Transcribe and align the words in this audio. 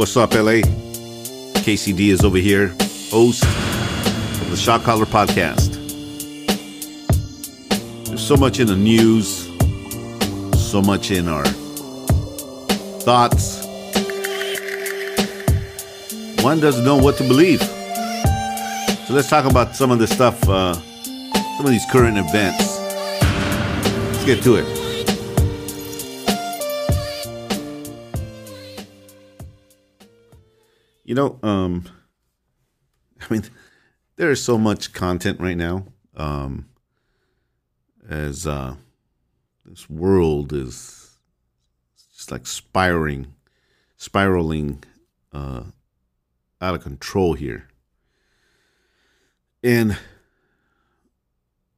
What's 0.00 0.16
up, 0.16 0.32
LA? 0.32 0.62
KCD 1.60 2.08
is 2.08 2.24
over 2.24 2.38
here, 2.38 2.68
host 3.10 3.44
of 3.44 4.50
the 4.50 4.56
Shot 4.56 4.82
Caller 4.82 5.04
Podcast. 5.04 5.74
There's 8.06 8.26
so 8.26 8.34
much 8.34 8.60
in 8.60 8.66
the 8.66 8.76
news, 8.76 9.44
so 10.58 10.80
much 10.80 11.10
in 11.10 11.28
our 11.28 11.44
thoughts. 13.04 13.66
One 16.42 16.60
doesn't 16.60 16.86
know 16.86 16.96
what 16.96 17.18
to 17.18 17.24
believe. 17.24 17.60
So 17.60 19.12
let's 19.12 19.28
talk 19.28 19.44
about 19.44 19.76
some 19.76 19.90
of 19.90 19.98
this 19.98 20.08
stuff, 20.08 20.42
uh, 20.48 20.72
some 21.58 21.66
of 21.66 21.70
these 21.70 21.84
current 21.92 22.16
events. 22.16 22.78
Let's 22.80 24.24
get 24.24 24.42
to 24.44 24.54
it. 24.54 24.79
You 31.10 31.16
know, 31.16 31.40
um, 31.42 31.86
I 33.20 33.24
mean, 33.32 33.42
there 34.14 34.30
is 34.30 34.44
so 34.44 34.56
much 34.56 34.92
content 34.92 35.40
right 35.40 35.56
now. 35.56 35.86
Um, 36.16 36.68
as 38.08 38.46
uh, 38.46 38.76
this 39.64 39.90
world 39.90 40.52
is 40.52 41.18
just 42.14 42.30
like 42.30 42.46
spiraling, 42.46 43.34
spiraling 43.96 44.84
uh, 45.32 45.64
out 46.60 46.74
of 46.76 46.84
control 46.84 47.34
here. 47.34 47.66
And 49.64 49.98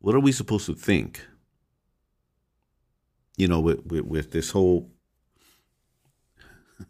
what 0.01 0.15
are 0.15 0.21
we 0.21 0.33
supposed 0.33 0.67
to 0.67 0.75
think? 0.75 1.25
You 3.39 3.49
know, 3.49 3.61
with 3.61 3.87
with, 3.87 4.05
with 4.05 4.33
this 4.33 4.51
whole 4.51 4.91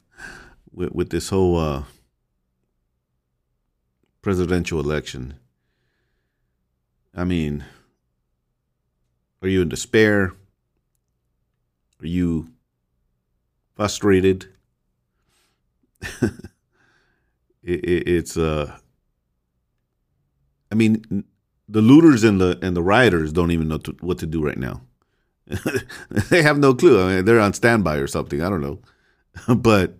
with, 0.72 0.90
with 0.90 1.10
this 1.10 1.28
whole 1.28 1.56
uh, 1.56 1.84
presidential 4.22 4.78
election. 4.80 5.34
I 7.14 7.24
mean, 7.24 7.64
are 9.42 9.48
you 9.48 9.62
in 9.62 9.68
despair? 9.68 10.32
Are 12.00 12.06
you 12.06 12.48
frustrated? 13.74 14.46
it, 16.22 16.40
it, 17.62 18.08
it's 18.08 18.36
uh 18.36 18.78
I 20.70 20.74
mean, 20.74 21.24
the 21.68 21.82
looters 21.82 22.24
and 22.24 22.40
the 22.40 22.58
and 22.62 22.74
the 22.74 22.82
rioters 22.82 23.32
don't 23.32 23.50
even 23.50 23.68
know 23.68 23.78
to, 23.78 23.92
what 24.00 24.18
to 24.18 24.26
do 24.26 24.42
right 24.42 24.56
now. 24.56 24.82
they 26.30 26.42
have 26.42 26.58
no 26.58 26.72
clue. 26.72 27.02
I 27.02 27.16
mean, 27.16 27.24
they're 27.24 27.40
on 27.40 27.52
standby 27.52 27.96
or 27.96 28.06
something. 28.06 28.40
I 28.40 28.48
don't 28.48 28.62
know. 28.62 28.80
but 29.54 29.98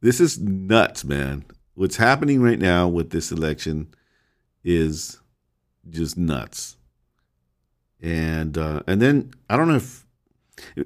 this 0.00 0.20
is 0.20 0.38
nuts, 0.38 1.04
man 1.04 1.44
what's 1.74 1.96
happening 1.96 2.42
right 2.42 2.58
now 2.58 2.88
with 2.88 3.10
this 3.10 3.32
election 3.32 3.94
is 4.64 5.18
just 5.90 6.16
nuts. 6.16 6.76
And 8.00 8.58
uh, 8.58 8.82
and 8.86 9.00
then 9.00 9.32
I 9.48 9.56
don't 9.56 9.68
know 9.68 9.76
if 9.76 10.04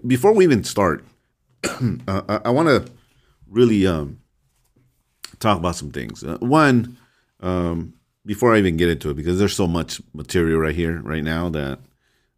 before 0.06 0.32
we 0.32 0.44
even 0.44 0.64
start, 0.64 1.04
uh, 1.64 2.22
I, 2.28 2.40
I 2.46 2.50
want 2.50 2.68
to 2.68 2.90
really 3.48 3.86
um, 3.86 4.20
talk 5.38 5.58
about 5.58 5.76
some 5.76 5.90
things. 5.90 6.22
Uh, 6.22 6.36
one, 6.40 6.98
um, 7.40 7.94
before 8.24 8.54
I 8.54 8.58
even 8.58 8.76
get 8.76 8.90
into 8.90 9.10
it, 9.10 9.14
because 9.14 9.38
there's 9.38 9.54
so 9.54 9.66
much 9.66 10.00
material 10.12 10.58
right 10.58 10.74
here, 10.74 11.00
right 11.00 11.24
now, 11.24 11.48
that 11.50 11.78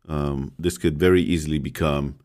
um, 0.08 0.52
this 0.58 0.78
could 0.78 0.98
very 0.98 1.22
easily 1.22 1.58
become 1.58 2.18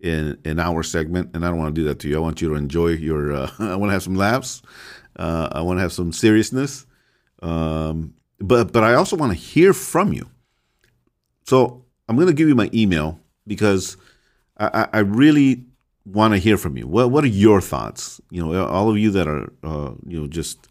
in 0.00 0.38
an 0.44 0.60
hour 0.60 0.82
segment, 0.82 1.30
and 1.34 1.44
I 1.44 1.48
don't 1.48 1.58
want 1.58 1.74
to 1.74 1.80
do 1.80 1.86
that 1.88 1.98
to 2.00 2.08
you. 2.08 2.16
I 2.16 2.20
want 2.20 2.40
you 2.40 2.48
to 2.48 2.54
enjoy 2.54 2.88
your. 2.88 3.32
Uh, 3.32 3.50
I 3.58 3.76
want 3.76 3.90
to 3.90 3.94
have 3.94 4.02
some 4.02 4.16
laughs. 4.16 4.62
Uh, 5.18 5.48
I 5.52 5.62
want 5.62 5.78
to 5.78 5.82
have 5.82 5.92
some 5.92 6.12
seriousness, 6.12 6.86
um, 7.42 8.14
but 8.38 8.72
but 8.72 8.84
I 8.84 8.94
also 8.94 9.16
want 9.16 9.32
to 9.32 9.38
hear 9.38 9.72
from 9.72 10.12
you. 10.12 10.28
So 11.44 11.84
I'm 12.08 12.16
going 12.16 12.28
to 12.28 12.34
give 12.34 12.48
you 12.48 12.54
my 12.54 12.70
email 12.72 13.18
because 13.46 13.96
I, 14.58 14.88
I 14.92 14.98
really 15.00 15.64
want 16.04 16.34
to 16.34 16.38
hear 16.38 16.56
from 16.56 16.76
you. 16.76 16.86
What 16.86 17.10
what 17.10 17.24
are 17.24 17.28
your 17.28 17.60
thoughts? 17.60 18.20
You 18.30 18.46
know, 18.46 18.66
all 18.66 18.90
of 18.90 18.98
you 18.98 19.10
that 19.10 19.26
are 19.26 19.52
uh, 19.64 19.92
you 20.06 20.20
know 20.20 20.26
just 20.26 20.68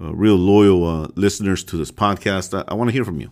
uh, 0.00 0.14
real 0.14 0.36
loyal 0.36 0.84
uh, 0.86 1.08
listeners 1.14 1.62
to 1.64 1.76
this 1.76 1.90
podcast. 1.90 2.58
I, 2.58 2.64
I 2.68 2.74
want 2.74 2.88
to 2.88 2.92
hear 2.92 3.04
from 3.04 3.20
you, 3.20 3.30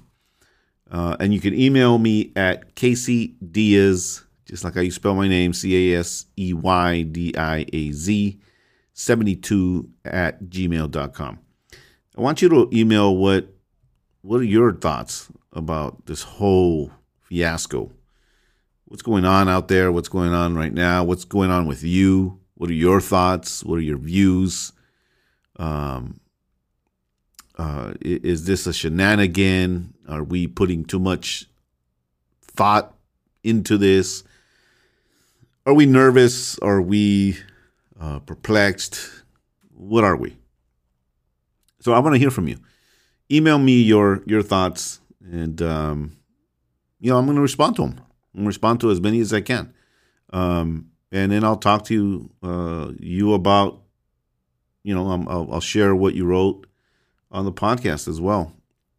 uh, 0.90 1.16
and 1.18 1.32
you 1.32 1.40
can 1.40 1.54
email 1.54 1.98
me 1.98 2.32
at 2.36 2.74
Casey 2.74 3.36
Diaz, 3.50 4.24
just 4.44 4.64
like 4.64 4.74
how 4.74 4.82
you 4.82 4.90
spell 4.90 5.14
my 5.14 5.28
name, 5.28 5.52
C 5.52 5.94
A 5.94 5.98
S 6.00 6.26
E 6.36 6.52
Y 6.52 7.02
D 7.02 7.34
I 7.36 7.66
A 7.72 7.92
Z 7.92 8.38
72 8.96 9.90
at 10.06 10.42
gmail.com. 10.44 11.38
I 12.16 12.20
want 12.20 12.40
you 12.40 12.48
to 12.48 12.68
email 12.72 13.14
what 13.14 13.52
what 14.22 14.40
are 14.40 14.44
your 14.44 14.72
thoughts 14.72 15.30
about 15.52 16.06
this 16.06 16.22
whole 16.22 16.90
fiasco? 17.20 17.92
What's 18.86 19.02
going 19.02 19.26
on 19.26 19.48
out 19.48 19.68
there? 19.68 19.92
What's 19.92 20.08
going 20.08 20.32
on 20.32 20.56
right 20.56 20.72
now? 20.72 21.04
What's 21.04 21.26
going 21.26 21.50
on 21.50 21.66
with 21.66 21.84
you? 21.84 22.40
What 22.54 22.70
are 22.70 22.74
your 22.74 23.00
thoughts? 23.00 23.62
What 23.62 23.76
are 23.76 23.82
your 23.82 23.98
views? 23.98 24.72
Um, 25.56 26.18
uh, 27.58 27.92
is 28.00 28.46
this 28.46 28.66
a 28.66 28.72
shenanigan? 28.72 29.92
Are 30.08 30.24
we 30.24 30.46
putting 30.46 30.84
too 30.84 30.98
much 30.98 31.44
thought 32.40 32.96
into 33.44 33.76
this? 33.76 34.24
Are 35.66 35.74
we 35.74 35.84
nervous? 35.84 36.58
Are 36.60 36.80
we 36.80 37.36
uh, 38.00 38.18
perplexed. 38.20 39.10
What 39.74 40.04
are 40.04 40.16
we? 40.16 40.36
So 41.80 41.92
I 41.92 41.98
want 41.98 42.14
to 42.14 42.18
hear 42.18 42.30
from 42.30 42.48
you. 42.48 42.58
Email 43.30 43.58
me 43.58 43.82
your 43.82 44.22
your 44.26 44.42
thoughts, 44.42 45.00
and 45.20 45.60
um, 45.62 46.16
you 47.00 47.10
know 47.10 47.18
I'm 47.18 47.26
going 47.26 47.36
to 47.36 47.42
respond 47.42 47.76
to 47.76 47.82
them. 47.82 48.00
I'm 48.34 48.40
going 48.40 48.44
to 48.44 48.48
respond 48.48 48.80
to 48.80 48.90
as 48.90 49.00
many 49.00 49.20
as 49.20 49.32
I 49.32 49.40
can, 49.40 49.72
um, 50.32 50.90
and 51.10 51.32
then 51.32 51.44
I'll 51.44 51.56
talk 51.56 51.84
to 51.86 51.94
you 51.94 52.30
uh, 52.42 52.92
you 52.98 53.34
about 53.34 53.82
you 54.82 54.94
know 54.94 55.10
i 55.10 55.16
will 55.16 55.54
I'll 55.54 55.60
share 55.60 55.94
what 55.94 56.14
you 56.14 56.24
wrote 56.24 56.66
on 57.30 57.44
the 57.44 57.52
podcast 57.52 58.08
as 58.08 58.20
well. 58.20 58.52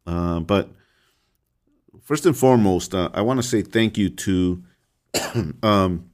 Uh, 0.06 0.40
but 0.40 0.69
first 2.02 2.25
and 2.25 2.38
foremost, 2.38 2.94
uh, 2.96 3.09
I 3.14 3.22
want 3.22 3.38
to 3.40 3.44
say 3.44 3.62
thank 3.62 3.97
you 3.97 4.09
to 4.09 4.64
um, 5.64 6.09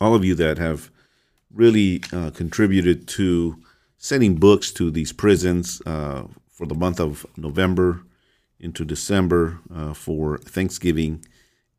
all 0.00 0.14
of 0.14 0.24
you 0.24 0.34
that 0.36 0.58
have 0.58 0.90
really 1.54 2.02
uh, 2.12 2.30
contributed 2.30 3.06
to 3.08 3.62
sending 3.98 4.36
books 4.36 4.72
to 4.72 4.90
these 4.90 5.12
prisons 5.12 5.80
uh, 5.86 6.24
for 6.50 6.66
the 6.66 6.74
month 6.74 7.00
of 7.00 7.26
November 7.36 8.02
into 8.58 8.84
December 8.84 9.58
uh, 9.74 9.92
for 9.92 10.38
Thanksgiving 10.38 11.24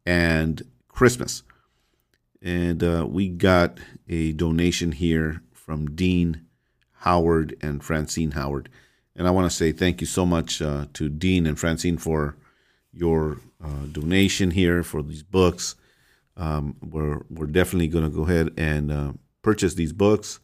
and 0.05 0.61
Christmas. 0.87 1.43
And 2.41 2.83
uh, 2.83 3.07
we 3.09 3.29
got 3.29 3.79
a 4.07 4.33
donation 4.33 4.91
here 4.91 5.41
from 5.53 5.95
Dean 5.95 6.45
Howard 6.99 7.55
and 7.61 7.83
Francine 7.83 8.31
Howard. 8.31 8.69
And 9.15 9.27
I 9.27 9.31
want 9.31 9.49
to 9.49 9.55
say 9.55 9.71
thank 9.71 10.01
you 10.01 10.07
so 10.07 10.25
much 10.25 10.61
uh, 10.61 10.87
to 10.93 11.09
Dean 11.09 11.45
and 11.45 11.57
Francine 11.57 11.97
for 11.97 12.35
your 12.91 13.39
uh, 13.63 13.85
donation 13.91 14.51
here 14.51 14.83
for 14.83 15.01
these 15.01 15.23
books. 15.23 15.75
Um, 16.35 16.75
we're, 16.81 17.21
we're 17.29 17.45
definitely 17.45 17.87
going 17.87 18.03
to 18.03 18.15
go 18.15 18.23
ahead 18.23 18.51
and 18.57 19.17
purchase 19.43 19.75
these 19.75 19.93
books 19.93 20.39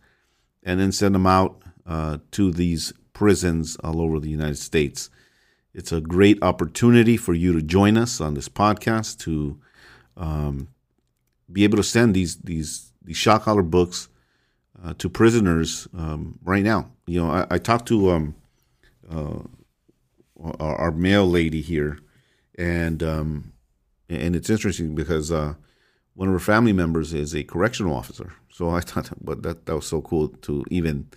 and 0.62 0.80
then 0.80 0.92
send 0.92 1.16
them 1.16 1.26
out 1.26 1.62
uh, 1.88 2.20
to 2.32 2.52
these 2.52 2.94
prisons 3.14 3.76
all 3.78 4.00
over 4.00 4.20
the 4.20 4.30
United 4.30 4.58
States. 4.58 5.10
It's 5.74 5.92
a 5.92 6.02
great 6.02 6.42
opportunity 6.44 7.18
for 7.18 7.34
you 7.34 7.54
to 7.54 7.62
join 7.62 7.98
us 7.98 8.22
on 8.22 8.36
this 8.36 8.50
podcast 8.50 9.18
to 9.20 9.60
um, 10.16 10.68
be 11.52 11.64
able 11.64 11.78
to 11.78 11.84
send 11.84 12.14
these 12.14 12.38
these 12.38 12.92
these 13.02 13.18
shot 13.18 13.42
caller 13.42 13.64
books 13.64 14.10
uh, 14.84 14.94
to 14.98 15.10
prisoners 15.10 15.88
um, 15.98 16.38
right 16.44 16.64
now. 16.64 16.92
You 17.08 17.22
know, 17.22 17.32
I, 17.32 17.48
I 17.52 17.58
talked 17.58 17.88
to 17.88 18.12
um, 18.12 18.36
uh, 19.10 19.40
our, 20.60 20.76
our, 20.76 20.92
mail 20.92 21.28
lady 21.28 21.62
here, 21.62 22.00
and 22.58 23.02
um, 23.04 23.54
and 24.10 24.36
it's 24.36 24.50
interesting 24.50 24.96
because 24.96 25.32
uh, 25.32 25.56
one 26.20 26.28
of 26.28 26.34
her 26.34 26.40
family 26.40 26.74
members 26.74 27.14
is 27.14 27.34
a 27.34 27.46
correctional 27.46 27.96
officer. 27.96 28.34
So 28.52 28.70
I 28.72 28.82
thought, 28.88 29.10
but 29.22 29.42
that 29.44 29.66
that 29.66 29.76
was 29.76 29.88
so 29.88 30.02
cool 30.02 30.28
to 30.28 30.66
even, 30.70 31.08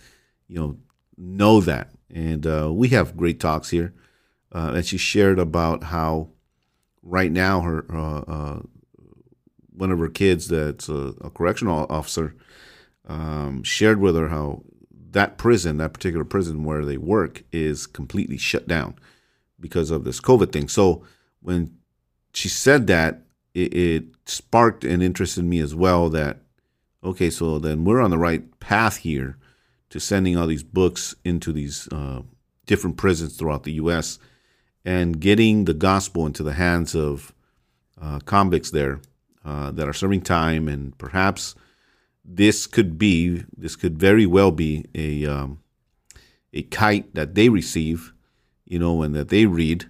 you 0.47 0.55
know, 0.55 0.77
know 1.17 1.59
that. 1.59 1.89
And 2.09 2.47
uh, 2.47 2.71
we 2.71 2.87
have 2.89 3.17
great 3.17 3.41
talks 3.41 3.69
here. 3.69 3.93
Uh, 4.55 4.71
and 4.75 4.85
she 4.85 4.97
shared 4.97 5.39
about 5.39 5.83
how 5.83 6.29
right 7.01 7.33
now 7.33 7.59
her 7.61 7.85
uh, 7.93 8.21
uh 8.21 8.59
one 9.73 9.91
of 9.91 9.99
her 9.99 10.07
kids 10.07 10.47
that's 10.47 10.87
a, 10.87 11.13
a 11.19 11.29
correctional 11.29 11.85
officer 11.89 12.33
um, 13.05 13.61
shared 13.61 13.99
with 13.99 14.15
her 14.15 14.29
how 14.29 14.63
that 15.11 15.37
prison, 15.37 15.77
that 15.77 15.91
particular 15.91 16.23
prison 16.23 16.63
where 16.63 16.85
they 16.85 16.97
work, 16.97 17.43
is 17.51 17.87
completely 17.87 18.37
shut 18.37 18.69
down 18.69 18.95
because 19.59 19.91
of 19.91 20.05
this 20.05 20.21
COVID 20.21 20.53
thing. 20.53 20.69
So 20.69 21.03
when 21.41 21.75
she 22.33 22.47
said 22.47 22.87
that, 22.87 23.23
it, 23.53 23.73
it 23.73 24.03
sparked 24.25 24.83
an 24.83 25.01
interest 25.01 25.37
in 25.37 25.49
me 25.49 25.59
as 25.59 25.75
well 25.75 26.09
that 26.09 26.39
okay, 27.03 27.29
so 27.29 27.59
then 27.59 27.83
we're 27.83 28.01
on 28.01 28.11
the 28.11 28.17
right 28.17 28.59
path 28.59 28.97
here 28.97 29.37
to 29.89 29.99
sending 29.99 30.37
all 30.37 30.47
these 30.47 30.63
books 30.63 31.15
into 31.23 31.51
these 31.51 31.87
uh, 31.91 32.21
different 32.65 32.97
prisons 32.97 33.35
throughout 33.35 33.63
the 33.63 33.73
U.S. 33.73 34.19
and 34.85 35.19
getting 35.19 35.65
the 35.65 35.73
gospel 35.73 36.25
into 36.25 36.43
the 36.43 36.53
hands 36.53 36.95
of 36.95 37.33
uh, 38.01 38.19
convicts 38.19 38.71
there 38.71 39.01
uh, 39.45 39.71
that 39.71 39.87
are 39.87 39.93
serving 39.93 40.21
time, 40.21 40.67
and 40.67 40.97
perhaps 40.97 41.55
this 42.23 42.67
could 42.67 42.97
be, 42.97 43.43
this 43.55 43.75
could 43.75 43.99
very 43.99 44.25
well 44.25 44.51
be 44.51 44.85
a 44.95 45.25
um, 45.25 45.59
a 46.53 46.63
kite 46.63 47.13
that 47.15 47.35
they 47.35 47.49
receive, 47.49 48.13
you 48.65 48.79
know, 48.79 49.01
and 49.01 49.13
that 49.15 49.29
they 49.29 49.45
read, 49.45 49.85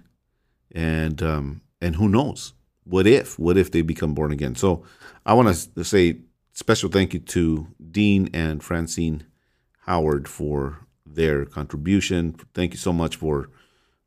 and 0.72 1.22
um, 1.22 1.60
and 1.80 1.96
who 1.96 2.08
knows? 2.08 2.52
What 2.84 3.06
if? 3.06 3.38
What 3.38 3.56
if 3.56 3.70
they 3.70 3.82
become 3.82 4.14
born 4.14 4.32
again? 4.32 4.54
So, 4.54 4.84
I 5.26 5.34
want 5.34 5.48
to 5.74 5.84
say 5.84 6.18
special 6.52 6.88
thank 6.88 7.14
you 7.14 7.20
to 7.20 7.68
Dean 7.90 8.28
and 8.32 8.62
Francine 8.62 9.24
Howard 9.86 10.28
for 10.28 10.86
their 11.06 11.44
contribution. 11.44 12.34
Thank 12.54 12.72
you 12.72 12.78
so 12.78 12.92
much 12.92 13.16
for 13.16 13.50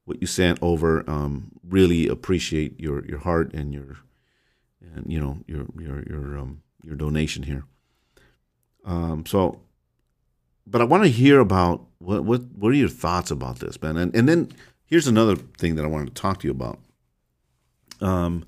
what 0.06 0.22
you 0.22 0.28
sent 0.28 0.60
over. 0.62 1.08
Um, 1.10 1.52
really 1.68 2.08
appreciate 2.08 2.80
your 2.80 3.06
your 3.06 3.20
heart 3.20 3.54
and 3.54 3.74
your 3.74 3.98
and 4.82 5.12
you 5.12 5.20
know 5.20 5.40
your 5.48 5.66
your 5.78 6.04
your 6.08 6.38
um, 6.38 6.62
your 6.84 6.96
donation 6.96 7.44
here. 7.44 7.66
Um, 8.86 9.26
so, 9.26 9.62
but 10.66 10.82
I 10.82 10.86
want 10.86 11.04
to 11.04 11.10
hear 11.10 11.40
about 11.40 11.86
what 12.00 12.24
what 12.24 12.42
what 12.54 12.72
are 12.72 12.76
your 12.76 12.90
thoughts 12.90 13.32
about 13.32 13.60
this, 13.60 13.78
Ben? 13.78 13.98
And 13.98 14.16
and 14.16 14.28
then 14.28 14.52
here's 14.86 15.08
another 15.08 15.36
thing 15.36 15.76
that 15.76 15.86
I 15.86 15.90
wanted 15.90 16.16
to 16.16 16.22
talk 16.22 16.40
to 16.40 16.48
you 16.48 16.52
about. 16.52 16.80
Um, 18.00 18.46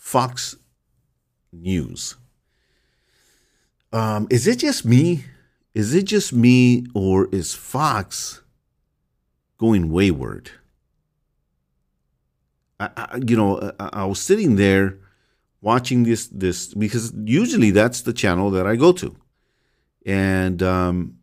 Fox 0.00 0.56
News. 1.52 2.16
Um, 3.92 4.26
is 4.30 4.46
it 4.46 4.56
just 4.56 4.84
me? 4.84 5.24
Is 5.74 5.94
it 5.94 6.04
just 6.04 6.32
me, 6.32 6.86
or 6.94 7.28
is 7.30 7.54
Fox 7.54 8.40
going 9.58 9.92
wayward? 9.92 10.50
I, 12.80 12.88
I 12.96 13.20
you 13.24 13.36
know, 13.36 13.72
I, 13.78 13.90
I 13.92 14.04
was 14.06 14.18
sitting 14.18 14.56
there 14.56 14.98
watching 15.60 16.04
this 16.04 16.26
this 16.28 16.72
because 16.74 17.12
usually 17.24 17.70
that's 17.70 18.00
the 18.00 18.14
channel 18.14 18.50
that 18.52 18.66
I 18.66 18.76
go 18.76 18.92
to, 18.92 19.14
and 20.06 20.62
um, 20.62 21.18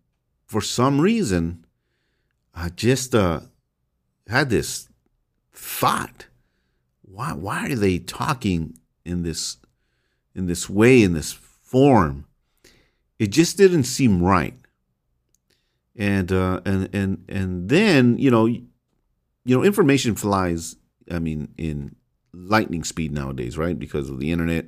for 0.46 0.62
some 0.62 1.02
reason, 1.02 1.66
I 2.54 2.70
just 2.70 3.16
uh, 3.16 3.42
had 4.28 4.50
this 4.52 4.88
thought: 5.52 6.27
why 7.18 7.34
why 7.34 7.66
are 7.68 7.76
they 7.76 7.98
talking 7.98 8.78
in 9.04 9.24
this 9.24 9.58
in 10.36 10.46
this 10.46 10.70
way 10.70 11.02
in 11.02 11.14
this 11.14 11.34
form? 11.34 12.26
It 13.18 13.32
just 13.32 13.58
didn't 13.58 13.86
seem 13.86 14.22
right, 14.22 14.54
and 15.96 16.32
uh, 16.32 16.62
and 16.64 16.90
and 16.94 17.26
and 17.28 17.70
then 17.70 18.20
you 18.20 18.30
know, 18.30 18.46
you 18.46 18.68
know, 19.46 19.64
information 19.64 20.14
flies. 20.14 20.76
I 21.10 21.18
mean, 21.18 21.54
in 21.58 21.96
lightning 22.34 22.84
speed 22.84 23.12
nowadays, 23.12 23.58
right? 23.58 23.80
Because 23.80 24.12
of 24.12 24.20
the 24.20 24.32
internet, 24.32 24.66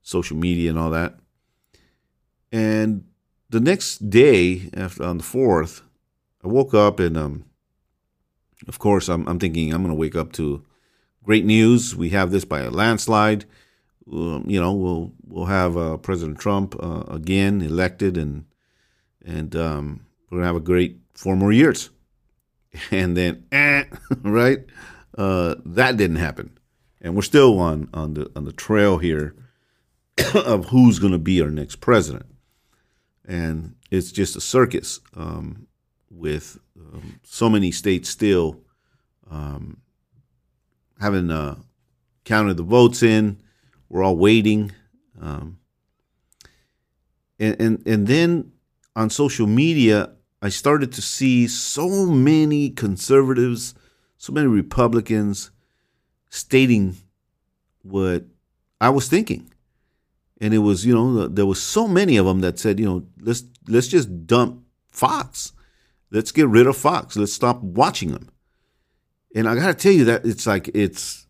social 0.00 0.38
media, 0.38 0.70
and 0.70 0.78
all 0.78 0.90
that. 0.90 1.16
And 2.50 3.04
the 3.50 3.60
next 3.60 4.08
day, 4.08 4.70
after 4.72 5.04
on 5.04 5.18
the 5.18 5.24
fourth, 5.24 5.82
I 6.42 6.48
woke 6.48 6.72
up 6.72 7.00
and, 7.00 7.16
um, 7.16 7.44
of 8.68 8.78
course, 8.78 9.08
I'm, 9.08 9.26
I'm 9.26 9.40
thinking 9.40 9.72
I'm 9.72 9.82
going 9.82 9.94
to 9.94 9.98
wake 9.98 10.14
up 10.14 10.30
to 10.34 10.64
great 11.24 11.44
news. 11.44 11.96
We 11.96 12.10
have 12.10 12.30
this 12.30 12.44
by 12.44 12.60
a 12.60 12.70
landslide. 12.70 13.44
Um, 14.10 14.44
you 14.46 14.60
know, 14.60 14.72
we'll 14.72 15.12
we'll 15.26 15.46
have 15.46 15.76
uh, 15.76 15.96
President 15.96 16.38
Trump 16.38 16.76
uh, 16.80 17.04
again 17.08 17.60
elected, 17.60 18.16
and 18.16 18.44
and 19.24 19.56
um, 19.56 20.06
we're 20.30 20.38
gonna 20.38 20.46
have 20.46 20.56
a 20.56 20.60
great 20.60 20.98
four 21.14 21.36
more 21.36 21.52
years. 21.52 21.90
And 22.90 23.16
then, 23.16 23.44
eh, 23.52 23.84
right, 24.22 24.58
uh, 25.16 25.54
that 25.64 25.96
didn't 25.96 26.16
happen 26.16 26.58
and 27.04 27.14
we're 27.14 27.22
still 27.22 27.60
on 27.60 27.88
on 27.94 28.14
the 28.14 28.30
on 28.34 28.44
the 28.46 28.52
trail 28.52 28.98
here 28.98 29.36
of 30.34 30.66
who's 30.66 30.98
to 31.12 31.18
be 31.18 31.40
our 31.40 31.50
next 31.50 31.76
president, 31.76 32.26
and 33.24 33.76
it's 33.90 34.10
just 34.10 34.34
a 34.34 34.40
circus 34.40 35.00
um, 35.14 35.68
with 36.10 36.58
um, 36.80 37.20
so 37.22 37.48
many 37.48 37.70
states 37.70 38.08
still 38.08 38.60
um, 39.30 39.76
having 41.04 41.30
uh, 41.30 41.56
counted 42.24 42.56
the 42.56 42.62
votes 42.62 43.02
in. 43.02 43.38
We're 43.90 44.02
all 44.02 44.16
waiting, 44.16 44.72
um, 45.20 45.58
and, 47.38 47.60
and 47.60 47.86
and 47.86 48.06
then 48.06 48.52
on 48.96 49.10
social 49.10 49.46
media, 49.46 50.12
I 50.40 50.48
started 50.48 50.92
to 50.92 51.02
see 51.02 51.46
so 51.46 52.06
many 52.06 52.70
conservatives, 52.70 53.74
so 54.16 54.32
many 54.32 54.46
Republicans 54.46 55.50
stating 56.30 56.96
what 57.82 58.24
I 58.80 58.88
was 58.88 59.06
thinking. 59.06 59.52
And 60.40 60.54
it 60.54 60.58
was, 60.58 60.84
you 60.84 60.94
know, 60.94 61.28
there 61.28 61.46
was 61.46 61.62
so 61.62 61.86
many 61.86 62.16
of 62.16 62.26
them 62.26 62.40
that 62.40 62.58
said, 62.58 62.80
you 62.80 62.86
know, 62.86 63.06
let's 63.20 63.44
let's 63.68 63.88
just 63.88 64.26
dump 64.26 64.64
Fox. 64.88 65.52
Let's 66.10 66.32
get 66.32 66.48
rid 66.48 66.66
of 66.66 66.76
Fox. 66.76 67.16
Let's 67.16 67.32
stop 67.32 67.62
watching 67.62 68.12
them. 68.12 68.30
And 69.34 69.48
I 69.48 69.56
got 69.56 69.66
to 69.66 69.74
tell 69.74 69.92
you 69.92 70.04
that 70.04 70.24
it's 70.24 70.46
like 70.46 70.70
it's 70.74 71.26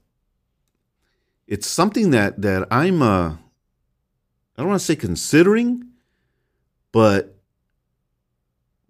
it's 1.46 1.66
something 1.66 2.10
that 2.10 2.40
that 2.42 2.68
I'm 2.70 3.02
uh 3.02 3.30
I 3.30 4.58
don't 4.58 4.68
want 4.68 4.80
to 4.80 4.84
say 4.84 4.94
considering, 4.94 5.84
but 6.92 7.36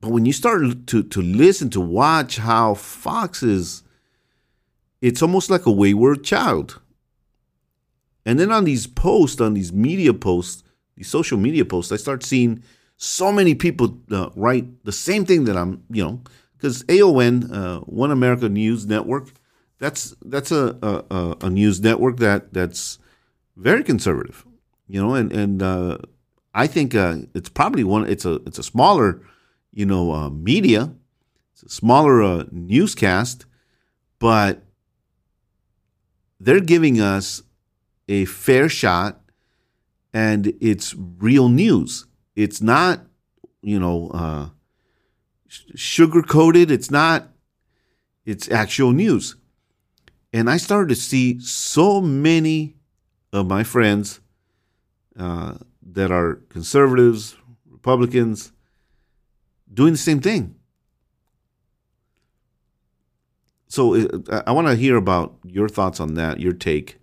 but 0.00 0.10
when 0.10 0.26
you 0.26 0.32
start 0.32 0.86
to 0.88 1.02
to 1.02 1.22
listen 1.22 1.70
to 1.70 1.80
watch 1.80 2.38
how 2.38 2.74
Fox 2.74 3.42
is 3.42 3.84
it's 5.00 5.22
almost 5.22 5.50
like 5.50 5.66
a 5.66 5.70
wayward 5.70 6.24
child. 6.24 6.80
And 8.26 8.40
then 8.40 8.50
on 8.50 8.64
these 8.64 8.86
posts, 8.86 9.38
on 9.40 9.52
these 9.52 9.70
media 9.70 10.14
posts, 10.14 10.62
these 10.96 11.08
social 11.08 11.36
media 11.36 11.64
posts, 11.66 11.92
I 11.92 11.96
start 11.96 12.22
seeing 12.22 12.62
so 12.96 13.30
many 13.30 13.54
people 13.54 13.98
uh, 14.10 14.30
write 14.34 14.82
the 14.84 14.92
same 14.92 15.26
thing 15.26 15.44
that 15.44 15.58
I'm, 15.58 15.84
you 15.90 16.02
know, 16.02 16.22
because 16.64 16.82
AON, 16.88 17.52
uh, 17.52 17.80
One 17.80 18.10
America 18.10 18.48
News 18.48 18.86
Network, 18.86 19.28
that's 19.78 20.16
that's 20.24 20.50
a, 20.50 20.78
a, 20.82 21.36
a 21.42 21.50
news 21.50 21.78
network 21.78 22.16
that 22.18 22.54
that's 22.54 22.98
very 23.54 23.84
conservative, 23.84 24.46
you 24.88 24.98
know, 25.02 25.14
and 25.14 25.30
and 25.30 25.62
uh, 25.62 25.98
I 26.54 26.66
think 26.66 26.94
uh, 26.94 27.16
it's 27.34 27.50
probably 27.50 27.84
one. 27.84 28.08
It's 28.08 28.24
a 28.24 28.36
it's 28.46 28.58
a 28.58 28.62
smaller, 28.62 29.20
you 29.74 29.84
know, 29.84 30.12
uh, 30.12 30.30
media. 30.30 30.94
It's 31.52 31.64
a 31.64 31.68
smaller 31.68 32.22
uh, 32.22 32.44
newscast, 32.50 33.44
but 34.18 34.62
they're 36.40 36.60
giving 36.60 36.98
us 36.98 37.42
a 38.08 38.24
fair 38.24 38.70
shot 38.70 39.20
and 40.14 40.54
it's 40.62 40.94
real 40.96 41.50
news. 41.50 42.06
It's 42.36 42.62
not, 42.62 43.00
you 43.62 43.78
know, 43.78 44.10
uh, 44.14 44.48
sugar 45.74 46.22
coated. 46.22 46.70
It's 46.70 46.90
not, 46.90 47.28
it's 48.24 48.50
actual 48.50 48.92
news. 48.92 49.36
And 50.32 50.50
I 50.50 50.56
started 50.56 50.88
to 50.88 51.00
see 51.00 51.38
so 51.40 52.00
many 52.00 52.74
of 53.32 53.46
my 53.46 53.62
friends 53.62 54.20
uh, 55.18 55.54
that 55.92 56.10
are 56.10 56.36
conservatives, 56.48 57.36
Republicans, 57.70 58.52
doing 59.72 59.92
the 59.92 59.98
same 59.98 60.20
thing. 60.20 60.56
So 63.68 63.94
uh, 63.96 64.42
I 64.46 64.52
want 64.52 64.68
to 64.68 64.76
hear 64.76 64.96
about 64.96 65.36
your 65.44 65.68
thoughts 65.68 65.98
on 65.98 66.14
that, 66.14 66.40
your 66.40 66.52
take. 66.52 66.98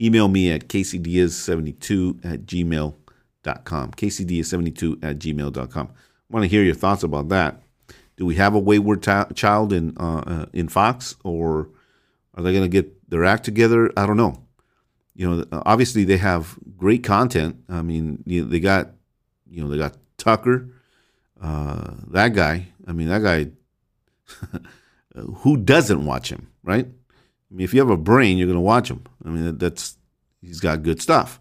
Email 0.00 0.28
me 0.28 0.50
at 0.50 0.68
kcdiaz72 0.68 2.24
at 2.24 2.46
gmail.com. 2.46 3.90
kcdiaz72 3.92 5.04
at 5.04 5.18
gmail.com. 5.18 5.88
I 5.88 6.32
want 6.32 6.44
to 6.44 6.48
hear 6.48 6.62
your 6.62 6.74
thoughts 6.74 7.02
about 7.02 7.28
that. 7.30 7.62
Do 8.20 8.26
we 8.26 8.34
have 8.34 8.54
a 8.54 8.58
wayward 8.58 9.02
t- 9.02 9.34
child 9.34 9.72
in 9.72 9.96
uh, 9.98 10.22
uh, 10.26 10.46
in 10.52 10.68
Fox, 10.68 11.16
or 11.24 11.70
are 12.34 12.42
they 12.42 12.52
going 12.52 12.64
to 12.64 12.68
get 12.68 13.08
their 13.10 13.24
act 13.24 13.44
together? 13.44 13.90
I 13.96 14.06
don't 14.06 14.18
know. 14.18 14.44
You 15.14 15.28
know, 15.28 15.62
obviously 15.64 16.04
they 16.04 16.18
have 16.18 16.58
great 16.76 17.02
content. 17.02 17.64
I 17.68 17.80
mean, 17.80 18.22
you 18.26 18.42
know, 18.42 18.48
they 18.48 18.60
got, 18.60 18.90
you 19.50 19.64
know, 19.64 19.70
they 19.70 19.78
got 19.78 19.96
Tucker, 20.18 20.68
uh, 21.42 21.94
that 22.08 22.34
guy. 22.34 22.68
I 22.86 22.92
mean, 22.92 23.08
that 23.08 23.22
guy. 23.22 23.48
who 25.38 25.56
doesn't 25.56 26.04
watch 26.04 26.30
him, 26.30 26.48
right? 26.62 26.86
I 26.86 27.54
mean, 27.54 27.64
if 27.64 27.74
you 27.74 27.80
have 27.80 27.90
a 27.90 27.96
brain, 27.96 28.38
you're 28.38 28.46
going 28.46 28.54
to 28.54 28.60
watch 28.60 28.90
him. 28.90 29.02
I 29.24 29.30
mean, 29.30 29.58
that's 29.58 29.96
he's 30.40 30.60
got 30.60 30.82
good 30.82 31.02
stuff. 31.02 31.40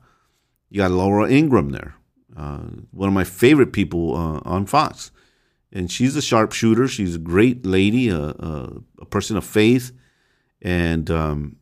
You 0.70 0.78
got 0.78 0.92
Laura 0.92 1.30
Ingraham 1.30 1.72
there, 1.72 1.96
uh, 2.38 2.62
one 2.92 3.10
of 3.10 3.14
my 3.14 3.24
favorite 3.24 3.74
people 3.74 4.16
uh, 4.16 4.40
on 4.46 4.66
Fox, 4.66 5.12
and 5.72 5.92
she's 5.92 6.16
a 6.16 6.22
sharpshooter. 6.22 6.88
She's 6.88 7.16
a 7.16 7.20
great 7.20 7.66
lady, 7.66 8.10
a, 8.10 8.20
a, 8.20 8.82
a 9.00 9.06
person 9.06 9.38
of 9.38 9.46
faith, 9.46 9.92
and 10.62 11.10
um, 11.10 11.58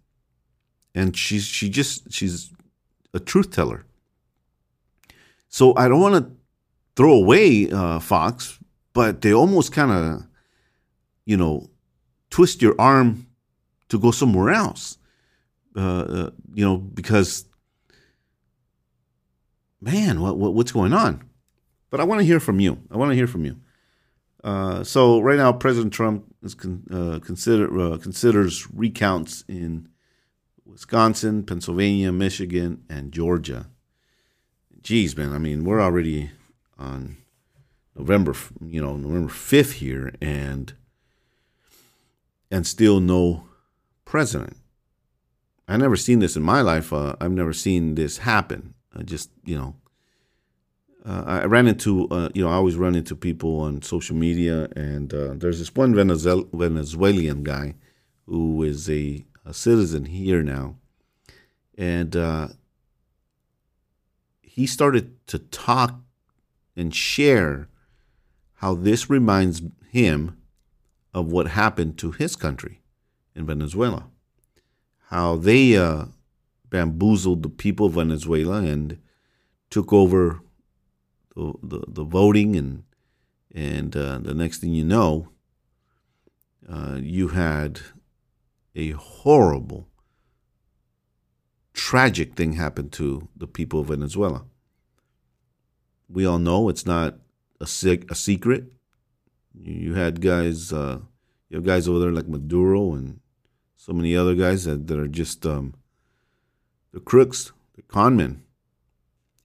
and 0.95 1.15
she's 1.15 1.45
she 1.45 1.69
just 1.69 2.11
she's 2.11 2.51
a 3.13 3.19
truth 3.19 3.51
teller. 3.51 3.85
So 5.49 5.75
I 5.75 5.87
don't 5.87 6.01
want 6.01 6.15
to 6.25 6.31
throw 6.95 7.13
away 7.13 7.69
uh, 7.71 7.99
Fox, 7.99 8.59
but 8.93 9.21
they 9.21 9.33
almost 9.33 9.71
kind 9.71 9.91
of, 9.91 10.27
you 11.25 11.37
know, 11.37 11.69
twist 12.29 12.61
your 12.61 12.75
arm 12.79 13.27
to 13.89 13.99
go 13.99 14.11
somewhere 14.11 14.49
else. 14.49 14.97
Uh, 15.75 15.99
uh, 16.01 16.29
you 16.53 16.65
know, 16.65 16.77
because 16.77 17.45
man, 19.79 20.21
what, 20.21 20.37
what 20.37 20.53
what's 20.53 20.71
going 20.71 20.93
on? 20.93 21.23
But 21.89 21.99
I 21.99 22.03
want 22.03 22.19
to 22.19 22.25
hear 22.25 22.39
from 22.39 22.59
you. 22.59 22.79
I 22.91 22.97
want 22.97 23.11
to 23.11 23.15
hear 23.15 23.27
from 23.27 23.45
you. 23.45 23.57
Uh, 24.47 24.81
so 24.81 25.19
right 25.19 25.35
now, 25.37 25.51
President 25.51 25.91
Trump 25.91 26.23
is 26.41 26.55
con- 26.55 26.85
uh, 26.89 27.19
consider 27.19 27.77
uh, 27.81 27.97
considers 27.97 28.65
recounts 28.71 29.43
in 29.49 29.89
Wisconsin, 30.65 31.43
Pennsylvania, 31.43 32.13
Michigan, 32.13 32.81
and 32.89 33.11
Georgia. 33.11 33.67
Geez, 34.81 35.17
man, 35.17 35.33
I 35.33 35.37
mean, 35.37 35.65
we're 35.65 35.81
already 35.81 36.31
on 36.79 37.17
November, 37.93 38.33
you 38.65 38.81
know, 38.81 38.95
November 38.95 39.27
fifth 39.27 39.73
here, 39.73 40.13
and 40.21 40.73
and 42.49 42.65
still 42.65 43.01
no 43.01 43.49
president. 44.05 44.55
I 45.67 45.75
never 45.75 45.97
seen 45.97 46.19
this 46.19 46.37
in 46.37 46.43
my 46.43 46.61
life. 46.61 46.93
Uh, 46.93 47.17
I've 47.19 47.31
never 47.31 47.51
seen 47.51 47.95
this 47.95 48.19
happen. 48.19 48.75
I 48.97 49.03
just, 49.03 49.29
you 49.43 49.57
know, 49.57 49.75
uh, 51.07 51.23
I 51.25 51.45
ran 51.45 51.67
into, 51.67 52.07
uh, 52.09 52.27
you 52.33 52.43
know, 52.43 52.49
I 52.49 52.55
always 52.55 52.75
run 52.75 52.93
into 52.93 53.15
people 53.15 53.61
on 53.61 53.81
social 53.81 54.15
media, 54.15 54.67
and 54.75 55.13
uh, 55.13 55.35
there's 55.35 55.59
this 55.59 55.73
one 55.73 55.95
Venezuel- 55.95 56.49
Venezuelan 56.51 57.43
guy 57.43 57.75
who 58.25 58.61
is 58.63 58.89
a, 58.89 59.25
a 59.45 59.53
citizen 59.53 60.05
here 60.05 60.43
now, 60.43 60.75
and 61.77 62.13
uh, 62.13 62.49
he 64.41 64.67
started 64.67 65.25
to 65.27 65.39
talk 65.39 66.01
and 66.75 66.93
share 66.93 67.69
how 68.55 68.75
this 68.75 69.09
reminds 69.09 69.61
him 69.89 70.35
of 71.13 71.31
what 71.31 71.47
happened 71.47 71.97
to 71.99 72.11
his 72.11 72.35
country 72.35 72.81
in 73.33 73.45
Venezuela, 73.45 74.07
how 75.05 75.37
they 75.37 75.77
uh, 75.77 76.05
bamboozled 76.69 77.43
the 77.43 77.49
people 77.49 77.85
of 77.85 77.93
Venezuela 77.93 78.57
and 78.57 78.99
took 79.69 79.93
over 79.93 80.41
the, 81.37 81.53
the, 81.61 81.83
the 81.87 82.03
voting 82.03 82.55
and 82.55 82.83
and 83.53 83.95
uh, 83.95 84.19
the 84.19 84.33
next 84.33 84.59
thing 84.59 84.73
you 84.73 84.83
know, 84.83 85.29
uh, 86.69 86.97
you 87.01 87.29
had 87.29 87.79
a 88.75 88.91
horrible, 88.91 89.87
tragic 91.73 92.35
thing 92.35 92.53
happen 92.53 92.89
to 92.89 93.29
the 93.35 93.47
people 93.47 93.79
of 93.79 93.87
Venezuela. 93.87 94.45
We 96.09 96.25
all 96.25 96.39
know 96.39 96.69
it's 96.69 96.85
not 96.85 97.15
a, 97.59 97.63
a 97.63 98.15
secret. 98.15 98.65
You 99.59 99.95
had 99.95 100.21
guys, 100.21 100.73
uh, 100.73 100.99
you 101.49 101.55
have 101.55 101.65
guys 101.65 101.87
over 101.87 101.99
there 101.99 102.11
like 102.11 102.27
Maduro 102.27 102.93
and 102.93 103.21
so 103.75 103.93
many 103.93 104.15
other 104.15 104.35
guys 104.35 104.65
that, 104.65 104.87
that 104.87 104.99
are 104.99 105.07
just 105.07 105.45
um, 105.45 105.73
the 106.91 106.99
crooks, 106.99 107.53
the 107.75 107.81
conmen 107.81 108.41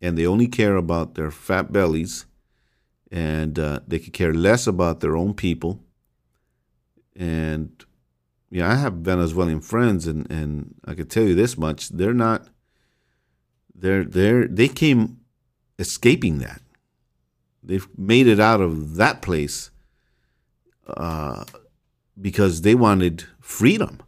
and 0.02 0.18
they 0.18 0.26
only 0.26 0.48
care 0.48 0.76
about 0.76 1.14
their 1.14 1.30
fat 1.30 1.72
bellies 1.72 2.26
and 3.12 3.58
uh, 3.58 3.80
they 3.86 3.98
could 3.98 4.14
care 4.14 4.34
less 4.34 4.66
about 4.66 5.00
their 5.00 5.16
own 5.16 5.34
people. 5.34 5.84
And 7.14 7.70
yeah, 8.50 8.70
I 8.70 8.74
have 8.74 8.94
Venezuelan 8.94 9.60
friends, 9.60 10.06
and, 10.06 10.28
and 10.30 10.74
I 10.86 10.94
can 10.94 11.06
tell 11.06 11.22
you 11.22 11.34
this 11.34 11.58
much: 11.58 11.90
they're 11.90 12.14
not. 12.14 12.48
They're 13.74 14.04
they're 14.04 14.48
they 14.48 14.68
came 14.68 15.20
escaping 15.78 16.38
that. 16.38 16.62
They've 17.62 17.86
made 17.98 18.26
it 18.26 18.40
out 18.40 18.60
of 18.60 18.96
that 18.96 19.20
place 19.22 19.70
uh, 20.86 21.44
because 22.20 22.62
they 22.62 22.74
wanted 22.74 23.24
freedom. 23.40 24.00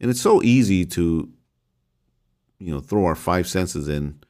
And 0.00 0.10
it's 0.10 0.20
so 0.20 0.42
easy 0.42 0.84
to 0.86 1.30
you 2.62 2.72
know 2.72 2.80
throw 2.80 3.04
our 3.04 3.14
five 3.14 3.46
senses 3.48 3.88
in. 3.88 4.20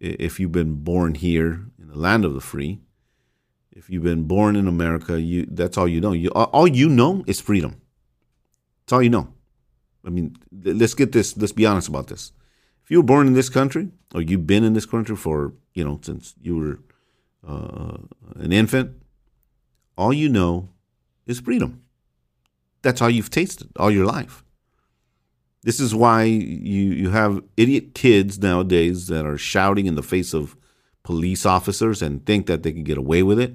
If 0.00 0.38
you've 0.38 0.52
been 0.52 0.74
born 0.84 1.14
here 1.14 1.66
in 1.78 1.88
the 1.88 1.98
land 1.98 2.24
of 2.24 2.34
the 2.34 2.40
free 2.40 2.80
if 3.74 3.90
you've 3.90 4.04
been 4.04 4.24
born 4.24 4.54
in 4.56 4.68
america 4.68 5.20
you 5.20 5.46
that's 5.46 5.76
all 5.76 5.88
you 5.88 6.00
know. 6.00 6.12
You 6.12 6.30
all 6.30 6.68
you 6.68 6.88
know 6.88 7.24
is 7.26 7.40
freedom. 7.40 7.80
That's 8.80 8.92
all 8.92 9.02
you 9.02 9.10
know. 9.10 9.28
I 10.06 10.10
mean 10.10 10.36
let's 10.52 10.94
get 10.94 11.12
this 11.12 11.36
let's 11.36 11.52
be 11.52 11.66
honest 11.66 11.88
about 11.88 12.06
this. 12.06 12.32
If 12.84 12.90
you 12.90 12.98
were 12.98 13.06
born 13.06 13.26
in 13.26 13.34
this 13.34 13.48
country 13.48 13.90
or 14.14 14.22
you've 14.22 14.46
been 14.46 14.64
in 14.64 14.74
this 14.74 14.86
country 14.86 15.16
for 15.16 15.54
you 15.74 15.84
know 15.84 15.98
since 16.02 16.34
you 16.40 16.56
were 16.56 16.78
uh, 17.46 17.98
an 18.36 18.52
infant 18.52 18.96
all 19.98 20.12
you 20.12 20.28
know 20.28 20.70
is 21.26 21.40
freedom. 21.40 21.82
That's 22.82 23.02
all 23.02 23.10
you've 23.10 23.30
tasted 23.30 23.70
all 23.76 23.90
your 23.90 24.06
life 24.06 24.43
this 25.64 25.80
is 25.80 25.94
why 25.94 26.24
you, 26.24 26.82
you 26.92 27.10
have 27.10 27.42
idiot 27.56 27.94
kids 27.94 28.38
nowadays 28.38 29.06
that 29.06 29.24
are 29.24 29.38
shouting 29.38 29.86
in 29.86 29.94
the 29.94 30.02
face 30.02 30.34
of 30.34 30.56
police 31.02 31.46
officers 31.46 32.02
and 32.02 32.24
think 32.26 32.46
that 32.46 32.62
they 32.62 32.70
can 32.70 32.84
get 32.84 32.98
away 32.98 33.22
with 33.22 33.40
it. 33.40 33.54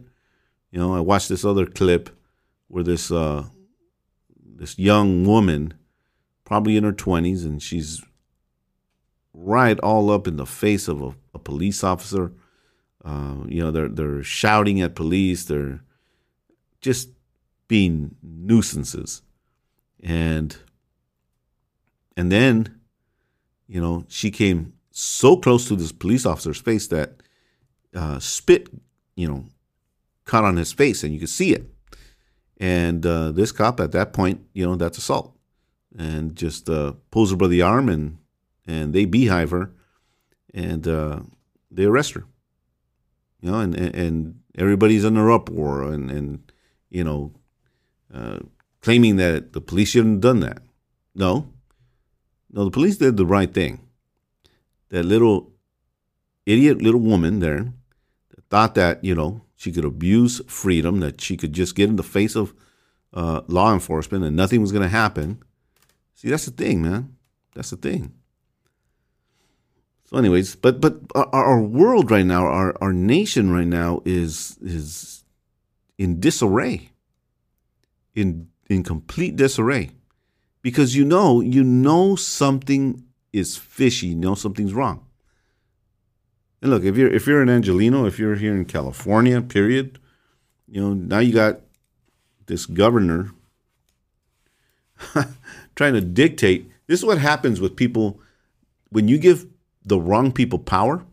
You 0.71 0.79
know, 0.79 0.95
I 0.95 1.01
watched 1.01 1.29
this 1.29 1.45
other 1.45 1.67
clip 1.67 2.09
where 2.67 2.83
this 2.83 3.11
uh, 3.11 3.45
this 4.43 4.77
young 4.79 5.23
woman, 5.23 5.75
probably 6.45 6.77
in 6.77 6.83
her 6.83 6.91
twenties, 6.91 7.45
and 7.45 7.61
she's 7.61 8.03
right 9.33 9.79
all 9.79 10.09
up 10.09 10.27
in 10.27 10.37
the 10.37 10.47
face 10.47 10.87
of 10.87 11.01
a, 11.03 11.15
a 11.35 11.39
police 11.39 11.83
officer. 11.83 12.33
Uh, 13.05 13.35
you 13.47 13.61
know, 13.61 13.69
they're 13.69 13.87
they're 13.87 14.23
shouting 14.23 14.81
at 14.81 14.95
police. 14.95 15.45
They're 15.45 15.83
just 16.81 17.09
being 17.67 18.15
nuisances, 18.23 19.21
and 20.01 20.57
and 22.17 22.31
then, 22.31 22.79
you 23.67 23.81
know, 23.81 24.05
she 24.07 24.31
came 24.31 24.73
so 24.91 25.37
close 25.37 25.67
to 25.67 25.75
this 25.75 25.91
police 25.91 26.25
officer's 26.25 26.59
face 26.59 26.87
that 26.87 27.21
uh, 27.95 28.19
spit, 28.19 28.69
you 29.15 29.27
know, 29.27 29.45
caught 30.25 30.43
on 30.43 30.57
his 30.57 30.71
face, 30.73 31.03
and 31.03 31.13
you 31.13 31.19
could 31.19 31.29
see 31.29 31.53
it. 31.53 31.71
And 32.57 33.05
uh, 33.05 33.31
this 33.31 33.51
cop 33.51 33.79
at 33.79 33.93
that 33.93 34.13
point, 34.13 34.41
you 34.53 34.65
know, 34.65 34.75
that's 34.75 34.97
assault, 34.97 35.37
and 35.97 36.35
just 36.35 36.69
uh, 36.69 36.93
pulls 37.11 37.31
her 37.31 37.37
by 37.37 37.47
the 37.47 37.61
arm, 37.61 37.89
and 37.89 38.17
and 38.67 38.93
they 38.93 39.05
beehive 39.05 39.51
her, 39.51 39.71
and 40.53 40.87
uh, 40.87 41.21
they 41.71 41.85
arrest 41.85 42.13
her. 42.13 42.25
You 43.41 43.51
know, 43.51 43.59
and 43.59 43.75
and 43.75 44.41
everybody's 44.57 45.05
in 45.05 45.15
an 45.15 45.29
uproar, 45.29 45.83
and 45.83 46.11
and 46.11 46.51
you 46.89 47.03
know, 47.03 47.31
uh, 48.13 48.39
claiming 48.81 49.15
that 49.17 49.53
the 49.53 49.61
police 49.61 49.89
shouldn't 49.89 50.15
have 50.15 50.21
done 50.21 50.39
that. 50.41 50.61
No, 51.15 51.53
no, 52.51 52.65
the 52.65 52.71
police 52.71 52.97
did 52.97 53.17
the 53.17 53.25
right 53.25 53.53
thing. 53.53 53.87
That 54.89 55.05
little 55.05 55.51
idiot 56.45 56.81
little 56.81 56.99
woman 56.99 57.39
there 57.39 57.73
thought 58.49 58.75
that, 58.75 59.03
you 59.03 59.13
know, 59.13 59.41
she 59.55 59.71
could 59.71 59.85
abuse 59.85 60.41
freedom, 60.47 60.99
that 61.01 61.21
she 61.21 61.37
could 61.37 61.53
just 61.53 61.75
get 61.75 61.89
in 61.89 61.95
the 61.95 62.03
face 62.03 62.35
of 62.35 62.53
uh, 63.13 63.41
law 63.47 63.73
enforcement 63.73 64.23
and 64.23 64.35
nothing 64.35 64.61
was 64.61 64.71
going 64.71 64.83
to 64.83 64.89
happen. 64.89 65.43
See, 66.15 66.29
that's 66.29 66.45
the 66.45 66.51
thing, 66.51 66.81
man. 66.81 67.15
That's 67.53 67.69
the 67.69 67.77
thing. 67.77 68.13
So, 70.05 70.17
anyways, 70.17 70.55
but 70.55 70.81
but 70.81 71.01
our, 71.13 71.27
our 71.31 71.61
world 71.61 72.09
right 72.09 72.25
now, 72.25 72.45
our, 72.45 72.75
our 72.81 72.93
nation 72.93 73.51
right 73.51 73.67
now 73.67 74.01
is 74.05 74.57
is 74.59 75.23
in 75.99 76.19
disarray, 76.19 76.89
in 78.15 78.47
in 78.69 78.81
complete 78.83 79.35
disarray 79.35 79.91
because 80.61 80.95
you 80.95 81.05
know 81.05 81.41
you 81.41 81.63
know 81.63 82.15
something 82.15 83.03
is 83.31 83.57
fishy, 83.57 84.07
you 84.07 84.15
know 84.15 84.35
something's 84.35 84.73
wrong. 84.73 85.05
And 86.61 86.71
look, 86.71 86.83
if 86.83 86.97
you're 86.97 87.11
if 87.11 87.27
you're 87.27 87.41
an 87.41 87.47
Angeleno, 87.49 88.07
if 88.07 88.19
you're 88.19 88.35
here 88.35 88.55
in 88.55 88.65
California, 88.65 89.41
period, 89.41 89.99
you 90.67 90.81
know 90.81 90.93
now 90.93 91.19
you 91.19 91.33
got 91.33 91.61
this 92.47 92.65
governor 92.65 93.31
trying 95.75 95.93
to 95.93 96.01
dictate. 96.01 96.69
This 96.87 96.99
is 96.99 97.05
what 97.05 97.19
happens 97.19 97.61
with 97.61 97.75
people 97.75 98.19
when 98.89 99.07
you 99.07 99.17
give 99.17 99.47
the 99.85 99.99
wrong 99.99 100.31
people 100.31 100.59
power. 100.59 101.05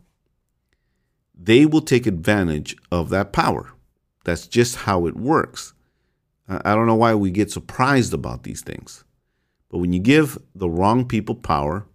They 1.39 1.65
will 1.65 1.81
take 1.81 2.07
advantage 2.07 2.75
of 2.91 3.09
that 3.09 3.31
power. 3.31 3.71
That's 4.23 4.47
just 4.47 4.75
how 4.75 5.05
it 5.05 5.15
works. 5.15 5.73
I 6.49 6.75
don't 6.75 6.87
know 6.87 6.95
why 6.95 7.13
we 7.13 7.29
get 7.29 7.51
surprised 7.51 8.13
about 8.13 8.43
these 8.43 8.61
things. 8.61 9.03
But 9.69 9.79
when 9.79 9.93
you 9.93 9.99
give 9.99 10.37
the 10.55 10.69
wrong 10.69 11.05
people 11.05 11.35
power, 11.35 11.85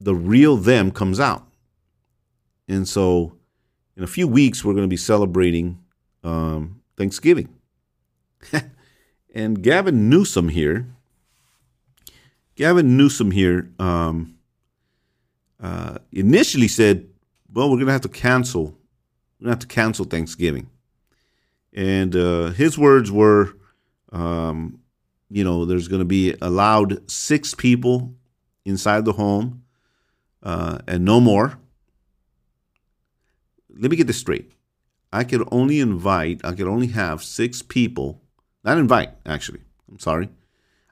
the 0.00 0.14
real 0.14 0.56
them 0.56 0.90
comes 0.90 1.20
out. 1.20 1.46
And 2.68 2.88
so 2.88 3.36
in 3.96 4.02
a 4.02 4.06
few 4.06 4.26
weeks, 4.26 4.64
we're 4.64 4.72
going 4.72 4.84
to 4.84 4.88
be 4.88 4.96
celebrating 4.96 5.78
um, 6.24 6.80
Thanksgiving. 6.96 7.48
and 9.34 9.62
Gavin 9.62 10.08
Newsom 10.08 10.48
here, 10.48 10.86
Gavin 12.54 12.96
Newsom 12.96 13.30
here 13.30 13.70
um, 13.78 14.38
uh, 15.60 15.98
initially 16.10 16.68
said 16.68 17.08
well, 17.52 17.70
we're 17.70 17.78
gonna 17.78 17.92
have 17.92 18.00
to 18.02 18.08
cancel. 18.08 18.78
We're 19.38 19.44
gonna 19.44 19.52
have 19.52 19.58
to 19.60 19.66
cancel 19.66 20.04
Thanksgiving. 20.04 20.70
And 21.72 22.14
uh, 22.14 22.50
his 22.50 22.78
words 22.78 23.10
were, 23.10 23.54
um, 24.10 24.80
you 25.32 25.44
know, 25.44 25.64
there's 25.64 25.88
going 25.88 26.00
to 26.00 26.04
be 26.04 26.34
allowed 26.42 27.10
six 27.10 27.54
people 27.54 28.14
inside 28.66 29.06
the 29.06 29.14
home 29.14 29.64
uh, 30.42 30.78
and 30.86 31.04
no 31.04 31.20
more. 31.20 31.58
Let 33.70 33.90
me 33.90 33.96
get 33.96 34.06
this 34.06 34.18
straight. 34.18 34.52
I 35.10 35.24
could 35.24 35.48
only 35.50 35.80
invite, 35.80 36.42
I 36.44 36.52
could 36.52 36.68
only 36.68 36.88
have 36.88 37.22
six 37.22 37.62
people, 37.62 38.22
not 38.62 38.76
invite, 38.76 39.10
actually. 39.24 39.60
I'm 39.90 39.98
sorry. 39.98 40.28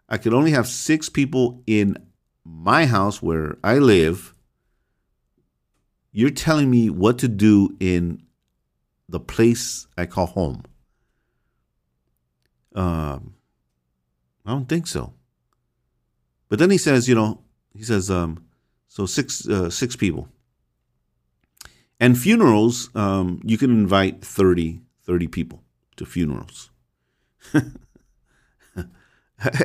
I 0.08 0.16
could 0.16 0.32
only 0.32 0.52
have 0.52 0.66
six 0.66 1.10
people 1.10 1.62
in 1.66 1.98
my 2.42 2.86
house 2.86 3.22
where 3.22 3.58
I 3.62 3.78
live. 3.78 4.34
You're 6.12 6.30
telling 6.30 6.70
me 6.70 6.88
what 6.88 7.18
to 7.18 7.28
do 7.28 7.76
in 7.78 8.22
the 9.08 9.20
place 9.20 9.86
I 9.98 10.06
call 10.06 10.26
home. 10.26 10.62
Um, 12.74 13.34
I 14.44 14.52
don't 14.52 14.68
think 14.68 14.86
so. 14.86 15.14
But 16.48 16.58
then 16.58 16.70
he 16.70 16.78
says, 16.78 17.08
you 17.08 17.14
know, 17.14 17.40
he 17.74 17.82
says, 17.82 18.10
um, 18.10 18.44
so 18.88 19.06
six 19.06 19.48
uh, 19.48 19.70
six 19.70 19.96
people. 19.96 20.28
And 22.00 22.18
funerals, 22.18 22.90
um, 22.94 23.40
you 23.44 23.58
can 23.58 23.70
invite 23.70 24.24
30, 24.24 24.80
30 25.04 25.28
people 25.28 25.62
to 25.96 26.06
funerals. 26.06 26.70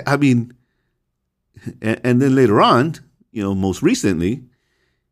I 0.05 0.17
mean, 0.17 0.53
and, 1.81 2.21
then 2.21 2.35
later 2.35 2.61
on, 2.61 2.95
you 3.31 3.41
know, 3.41 3.55
most 3.55 3.81
recently, 3.81 4.43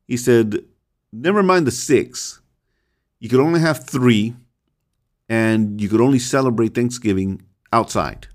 he 0.06 0.18
said, 0.18 0.66
never 1.14 1.42
mind 1.42 1.66
the 1.66 1.72
six. 1.72 2.42
You 3.20 3.30
could 3.30 3.40
only 3.40 3.62
have 3.62 3.88
three, 3.88 4.36
and 5.30 5.80
you 5.80 5.88
could 5.88 6.02
only 6.02 6.20
celebrate 6.20 6.76
Thanksgiving 6.76 7.42
outside. 7.72 8.28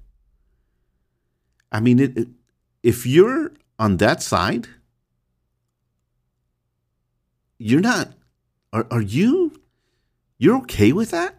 I 1.71 1.81
mean, 1.81 1.99
it, 1.99 2.17
it, 2.17 2.29
if 2.83 3.07
you're 3.07 3.53
on 3.79 3.99
that 3.99 4.23
side, 4.23 4.69
you're 7.59 7.81
not. 7.81 8.13
Are, 8.73 8.87
are 8.91 9.03
you? 9.03 9.61
You're 10.39 10.59
okay 10.59 10.93
with 10.93 11.11
that? 11.11 11.37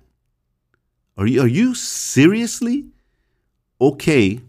Are 1.18 1.28
you? 1.28 1.42
Are 1.42 1.48
you 1.48 1.74
seriously 1.74 2.88
okay 3.82 4.42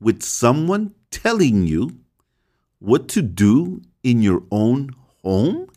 with 0.00 0.22
someone 0.22 0.94
telling 1.10 1.66
you 1.66 1.98
what 2.78 3.08
to 3.08 3.22
do 3.22 3.82
in 4.02 4.22
your 4.22 4.42
own 4.50 4.90
home? 5.22 5.68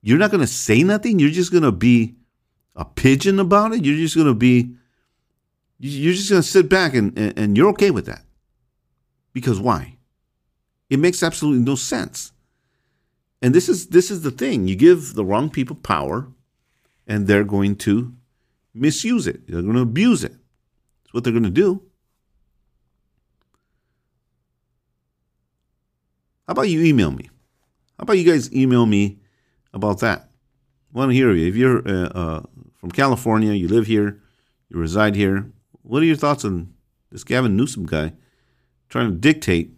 You're 0.00 0.18
not 0.18 0.30
going 0.30 0.40
to 0.40 0.46
say 0.46 0.82
nothing. 0.82 1.18
You're 1.18 1.30
just 1.30 1.50
going 1.50 1.64
to 1.64 1.72
be 1.72 2.14
a 2.76 2.84
pigeon 2.84 3.40
about 3.40 3.72
it. 3.72 3.84
You're 3.84 3.96
just 3.96 4.14
going 4.14 4.28
to 4.28 4.34
be 4.34 4.74
you're 5.80 6.14
just 6.14 6.30
going 6.30 6.42
to 6.42 6.48
sit 6.48 6.68
back 6.68 6.94
and, 6.94 7.16
and, 7.18 7.38
and 7.38 7.56
you're 7.56 7.68
okay 7.70 7.90
with 7.90 8.06
that. 8.06 8.22
Because 9.38 9.60
why? 9.60 9.96
It 10.90 10.98
makes 10.98 11.22
absolutely 11.22 11.62
no 11.64 11.76
sense. 11.76 12.32
And 13.40 13.54
this 13.54 13.68
is 13.68 13.86
this 13.88 14.10
is 14.10 14.22
the 14.22 14.32
thing. 14.32 14.66
You 14.66 14.74
give 14.74 15.14
the 15.14 15.24
wrong 15.24 15.48
people 15.48 15.76
power 15.76 16.26
and 17.06 17.28
they're 17.28 17.44
going 17.44 17.76
to 17.76 18.12
misuse 18.74 19.28
it. 19.28 19.46
They're 19.46 19.62
going 19.62 19.76
to 19.76 19.82
abuse 19.82 20.24
it. 20.24 20.32
That's 20.32 21.12
what 21.14 21.22
they're 21.22 21.32
going 21.32 21.44
to 21.44 21.50
do. 21.50 21.82
How 26.48 26.52
about 26.52 26.68
you 26.68 26.82
email 26.82 27.12
me? 27.12 27.30
How 27.96 28.02
about 28.02 28.18
you 28.18 28.24
guys 28.24 28.52
email 28.52 28.86
me 28.86 29.18
about 29.72 30.00
that? 30.00 30.30
I 30.92 30.98
want 30.98 31.10
to 31.10 31.14
hear 31.14 31.32
you. 31.32 31.46
If 31.46 31.54
you're 31.54 31.86
uh, 31.86 32.08
uh, 32.08 32.42
from 32.74 32.90
California, 32.90 33.52
you 33.52 33.68
live 33.68 33.86
here, 33.86 34.20
you 34.68 34.78
reside 34.80 35.14
here, 35.14 35.52
what 35.82 36.02
are 36.02 36.06
your 36.06 36.16
thoughts 36.16 36.44
on 36.44 36.74
this 37.12 37.22
Gavin 37.22 37.56
Newsom 37.56 37.86
guy 37.86 38.14
trying 38.88 39.10
to 39.10 39.16
dictate 39.16 39.70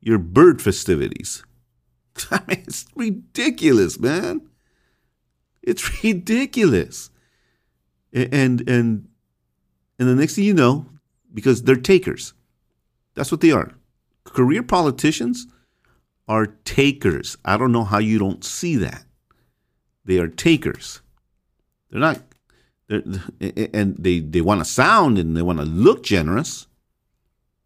your 0.00 0.18
bird 0.18 0.60
festivities? 0.60 1.44
I 2.30 2.40
mean, 2.48 2.64
it's 2.66 2.86
ridiculous, 2.94 3.98
man. 3.98 4.42
It's 5.62 6.02
ridiculous. 6.04 7.10
And 8.12 8.68
and 8.68 9.08
and 9.98 10.08
the 10.08 10.14
next 10.14 10.34
thing 10.34 10.44
you 10.44 10.54
know, 10.54 10.86
because 11.32 11.62
they're 11.62 11.76
takers. 11.76 12.34
That's 13.14 13.30
what 13.30 13.40
they 13.40 13.52
are. 13.52 13.72
Career 14.24 14.62
politicians 14.62 15.46
are 16.28 16.46
takers. 16.46 17.36
I 17.44 17.56
don't 17.56 17.72
know 17.72 17.84
how 17.84 17.98
you 17.98 18.18
don't 18.18 18.44
see 18.44 18.76
that. 18.76 19.04
They 20.04 20.18
are 20.18 20.28
takers. 20.28 21.00
They're 21.90 22.00
not 22.00 22.20
they're, 22.88 23.02
and 23.74 23.96
they 23.98 24.20
they 24.20 24.40
want 24.40 24.60
to 24.60 24.64
sound 24.64 25.18
and 25.18 25.36
they 25.36 25.42
want 25.42 25.58
to 25.58 25.64
look 25.64 26.02
generous. 26.02 26.66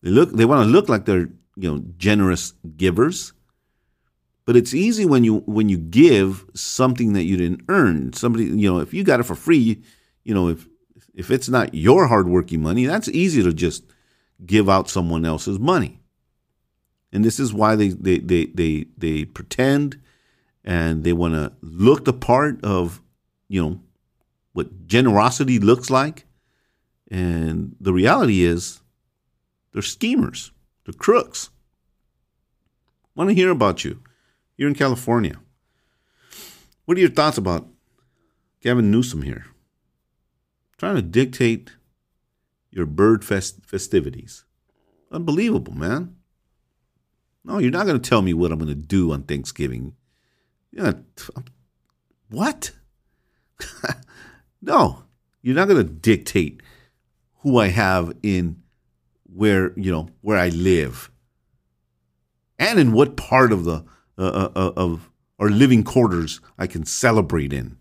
They 0.07 0.13
look 0.13 0.31
they 0.31 0.45
want 0.45 0.65
to 0.65 0.71
look 0.71 0.89
like 0.89 1.05
they're 1.05 1.29
you 1.57 1.69
know 1.69 1.83
generous 1.99 2.53
givers. 2.77 3.33
But 4.45 4.55
it's 4.55 4.73
easy 4.73 5.05
when 5.05 5.25
you 5.25 5.39
when 5.47 5.69
you 5.69 5.79
give 5.79 6.45
something 6.55 7.15
that 7.15 7.25
you 7.25 7.37
didn't 7.37 7.65
earn. 7.69 8.13
Somebody 8.13 8.45
you 8.45 8.73
know 8.73 8.79
if 8.79 8.95
you 8.95 9.03
got 9.03 9.19
it 9.19 9.25
for 9.25 9.35
free, 9.35 9.83
you 10.23 10.33
know 10.33 10.47
if 10.49 10.69
if 11.13 11.33
it's 11.33 11.49
not 11.49 11.75
your 11.75 12.07
hardworking 12.07 12.63
money, 12.63 12.87
that's 12.87 13.09
easy 13.09 13.43
to 13.43 13.53
just 13.53 13.83
give 14.45 14.71
out 14.71 14.89
someone 14.89 15.25
else's 15.25 15.59
money. 15.59 15.99
And 17.11 17.25
this 17.25 17.41
is 17.41 17.53
why 17.53 17.75
they 17.75 17.89
they 17.89 18.19
they 18.19 18.45
they, 18.55 18.87
they 18.97 19.25
pretend 19.25 20.01
and 20.63 21.03
they 21.03 21.15
want 21.15 21.35
to 21.35 21.53
look 21.63 22.05
the 22.05 22.13
part 22.13 22.65
of 22.65 23.03
you 23.49 23.61
know 23.61 23.81
what 24.53 24.87
generosity 24.87 25.59
looks 25.59 25.91
like. 25.91 26.27
And 27.11 27.75
the 27.81 27.93
reality 27.93 28.45
is, 28.45 28.83
they're 29.77 29.83
schemers, 29.83 30.53
they're 30.87 30.95
crooks. 30.95 31.51
Want 33.15 33.29
to 33.29 33.35
hear 33.35 33.51
about 33.51 33.85
you. 33.85 34.03
You're 34.57 34.71
in 34.71 34.75
California. 34.75 35.39
What 36.87 36.97
are 36.97 37.01
your 37.01 37.11
thoughts 37.11 37.37
about 37.37 37.69
Gavin 38.63 38.91
Newsom 38.91 39.21
here? 39.21 39.45
Trying 40.79 40.95
to 40.97 41.03
dictate 41.03 41.73
your 42.71 42.87
bird 42.87 43.23
fest- 43.23 43.67
festivities. 43.67 44.47
Unbelievable, 45.13 45.75
man. 45.75 46.17
No, 47.45 47.59
you're 47.59 47.71
not 47.71 47.85
going 47.85 48.01
to 48.01 48.09
tell 48.09 48.23
me 48.23 48.33
what 48.33 48.53
I'm 48.53 48.59
going 48.59 48.71
to 48.71 48.75
do 48.75 49.13
on 49.13 49.25
Thanksgiving. 49.25 49.95
Yeah, 50.73 50.93
what? 52.31 52.73
No, 54.63 55.05
you're 55.43 55.55
not 55.55 55.69
going 55.69 55.87
to 55.87 55.93
dictate 55.93 56.63
who 57.41 57.59
I 57.59 57.69
have 57.69 58.15
in 58.23 58.63
where 59.37 59.73
you 59.79 59.91
know 59.91 60.09
where 60.23 60.39
I 60.39 60.49
live, 60.49 61.11
and 62.59 62.79
in 62.79 62.93
what 62.93 63.17
part 63.17 63.53
of 63.53 63.65
the 63.65 63.85
uh, 64.19 64.23
uh, 64.23 64.51
uh, 64.57 64.73
of 64.77 65.11
our 65.39 65.51
living 65.51 65.85
quarters 65.85 66.41
I 66.59 66.67
can 66.67 66.87
celebrate 66.87 67.53
in. 67.53 67.77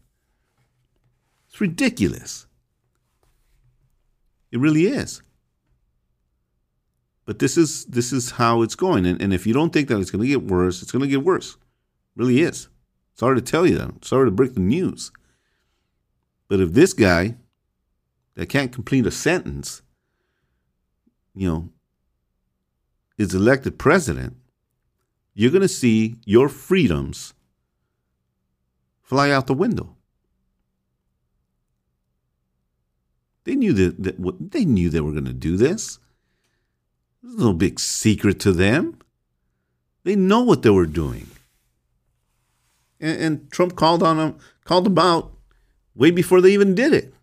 It's 1.47 1.61
ridiculous. 1.61 2.45
It 4.51 4.59
really 4.59 4.87
is. 4.87 5.21
But 7.25 7.39
this 7.39 7.57
is 7.57 7.85
this 7.85 8.11
is 8.11 8.31
how 8.31 8.61
it's 8.61 8.75
going, 8.75 9.05
and, 9.05 9.21
and 9.21 9.33
if 9.33 9.47
you 9.47 9.53
don't 9.53 9.71
think 9.71 9.87
that 9.87 9.99
it's 9.99 10.11
going 10.11 10.21
to 10.21 10.27
get 10.27 10.43
worse, 10.43 10.81
it's 10.81 10.91
going 10.91 11.01
to 11.03 11.09
get 11.09 11.23
worse. 11.23 11.53
It 11.53 12.21
really 12.21 12.41
is. 12.41 12.67
Sorry 13.15 13.35
to 13.35 13.41
tell 13.41 13.65
you 13.65 13.77
that. 13.77 14.03
Sorry 14.03 14.27
to 14.27 14.31
break 14.31 14.53
the 14.53 14.59
news. 14.59 15.11
But 16.47 16.59
if 16.59 16.73
this 16.73 16.93
guy 16.93 17.37
that 18.35 18.49
can't 18.49 18.73
complete 18.73 19.05
a 19.07 19.11
sentence, 19.11 19.81
you 21.35 21.47
know, 21.47 21.69
is 23.17 23.33
elected 23.33 23.77
president, 23.77 24.35
you're 25.33 25.51
going 25.51 25.61
to 25.61 25.67
see 25.67 26.15
your 26.25 26.49
freedoms 26.49 27.33
fly 29.01 29.29
out 29.29 29.47
the 29.47 29.53
window. 29.53 29.95
They 33.43 33.55
knew 33.55 33.73
that, 33.73 34.01
that 34.03 34.51
they 34.51 34.65
knew 34.65 34.89
they 34.89 35.01
were 35.01 35.11
going 35.11 35.25
to 35.25 35.33
do 35.33 35.55
this. 35.55 35.99
There's 37.21 37.37
no 37.37 37.53
big 37.53 37.79
secret 37.79 38.39
to 38.41 38.51
them. 38.51 38.99
They 40.03 40.15
know 40.15 40.41
what 40.41 40.63
they 40.63 40.69
were 40.69 40.85
doing. 40.85 41.27
And, 42.99 43.21
and 43.21 43.51
Trump 43.51 43.75
called 43.75 44.03
on 44.03 44.17
them, 44.17 44.37
called 44.63 44.85
them 44.85 44.97
out 44.97 45.31
way 45.95 46.11
before 46.11 46.41
they 46.41 46.51
even 46.51 46.75
did 46.75 46.93
it. 46.93 47.14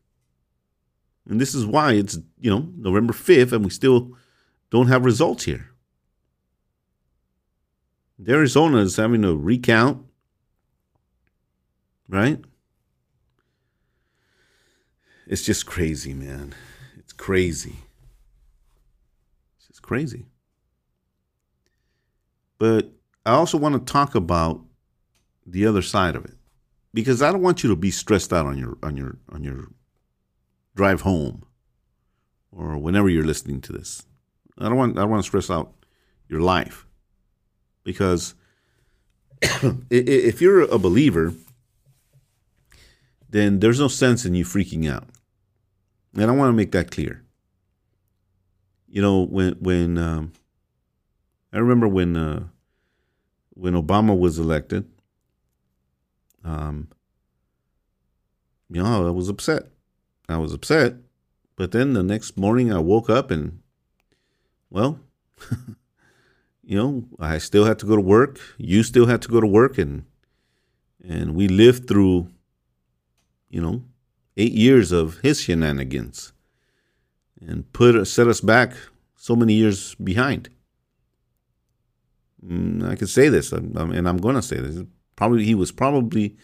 And 1.28 1.40
this 1.40 1.54
is 1.54 1.64
why 1.64 1.92
it's, 1.92 2.18
you 2.40 2.50
know, 2.50 2.68
November 2.76 3.12
5th 3.12 3.52
and 3.52 3.64
we 3.64 3.70
still 3.70 4.16
don't 4.70 4.88
have 4.88 5.04
results 5.04 5.44
here. 5.44 5.68
Arizona 8.28 8.78
is 8.78 8.96
having 8.96 9.24
a 9.24 9.35
recount, 9.35 10.04
right? 12.08 12.40
It's 15.26 15.42
just 15.42 15.66
crazy, 15.66 16.14
man. 16.14 16.54
It's 16.98 17.12
crazy. 17.12 17.76
It's 19.56 19.68
just 19.68 19.82
crazy. 19.82 20.26
But 22.58 22.92
I 23.24 23.32
also 23.32 23.58
want 23.58 23.74
to 23.74 23.92
talk 23.92 24.14
about 24.14 24.61
the 25.46 25.66
other 25.66 25.82
side 25.82 26.14
of 26.14 26.24
it 26.24 26.37
because 26.94 27.22
I 27.22 27.32
don't 27.32 27.42
want 27.42 27.62
you 27.62 27.70
to 27.70 27.76
be 27.76 27.90
stressed 27.90 28.32
out 28.32 28.46
on 28.46 28.58
your 28.58 28.78
on 28.82 28.96
your 28.96 29.18
on 29.30 29.42
your 29.42 29.68
drive 30.74 31.02
home 31.02 31.44
or 32.50 32.78
whenever 32.78 33.08
you're 33.08 33.24
listening 33.24 33.61
to 33.62 33.72
this. 33.72 34.06
I 34.58 34.68
don't 34.68 34.76
want 34.76 34.98
I 34.98 35.02
don't 35.02 35.11
want 35.11 35.22
to 35.22 35.26
stress 35.28 35.50
out 35.50 35.72
your 36.28 36.40
life 36.40 36.87
because 37.85 38.35
if 39.90 40.40
you're 40.40 40.62
a 40.62 40.78
believer, 40.78 41.35
then 43.28 43.61
there's 43.61 43.80
no 43.80 43.88
sense 43.88 44.24
in 44.24 44.35
you 44.35 44.44
freaking 44.44 44.90
out, 44.90 45.08
and 46.14 46.30
I 46.30 46.35
want 46.35 46.50
to 46.50 46.52
make 46.52 46.72
that 46.72 46.90
clear. 46.90 47.24
You 48.88 49.00
know 49.00 49.22
when 49.22 49.54
when 49.54 49.98
um, 49.98 50.32
I 51.52 51.58
remember 51.58 51.88
when 51.88 52.16
uh, 52.16 52.44
when 53.54 53.74
Obama 53.74 54.18
was 54.18 54.38
elected, 54.38 54.88
um, 56.44 56.88
you 58.70 58.82
know, 58.82 59.06
I 59.06 59.11
was 59.11 59.28
upset. 59.28 59.71
I 60.33 60.38
was 60.38 60.53
upset. 60.53 60.95
But 61.57 61.73
then 61.73 61.92
the 61.92 62.03
next 62.03 62.37
morning 62.37 62.73
I 62.73 62.79
woke 62.79 63.11
up 63.11 63.31
and, 63.31 63.61
well, 64.71 64.99
you 66.64 66.77
know, 66.77 67.05
I 67.18 67.38
still 67.38 67.64
had 67.64 67.79
to 67.81 67.87
go 67.87 67.97
to 67.97 68.03
work. 68.03 68.40
You 68.59 68.83
still 68.83 69.07
had 69.07 69.23
to 69.23 69.29
go 69.29 69.40
to 69.40 69.47
work. 69.47 69.79
And, 69.79 70.05
and 71.07 71.35
we 71.35 71.49
lived 71.49 71.88
through, 71.88 72.29
you 73.51 73.61
know, 73.61 73.85
eight 74.37 74.53
years 74.53 74.92
of 74.92 75.18
his 75.18 75.42
shenanigans 75.42 76.33
and 77.40 77.71
put 77.73 78.03
set 78.07 78.29
us 78.29 78.40
back 78.40 78.73
so 79.16 79.37
many 79.37 79.55
years 79.55 79.95
behind. 79.97 80.49
Mm, 82.45 82.88
I 82.88 82.97
can 82.97 83.07
say 83.07 83.29
this, 83.29 83.53
and 83.53 83.79
I'm 83.79 84.16
going 84.16 84.35
to 84.35 84.42
say 84.42 84.59
this. 84.59 84.85
Probably 85.14 85.45
he 85.45 85.55
was 85.55 85.71
probably, 85.71 86.37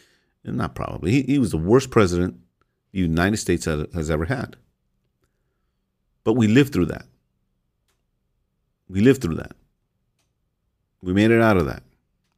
not 0.44 0.74
probably, 0.74 1.10
he, 1.10 1.22
he 1.22 1.38
was 1.38 1.50
the 1.50 1.58
worst 1.58 1.90
president 1.90 2.36
the 2.92 2.98
United 3.00 3.36
States 3.36 3.64
has, 3.64 4.10
ever 4.10 4.24
had. 4.24 4.56
But 6.24 6.34
we 6.34 6.46
lived 6.46 6.72
through 6.72 6.86
that. 6.86 7.06
We 8.88 9.00
lived 9.00 9.22
through 9.22 9.36
that. 9.36 9.52
We 11.02 11.12
made 11.12 11.30
it 11.30 11.40
out 11.40 11.56
of 11.56 11.66
that. 11.66 11.82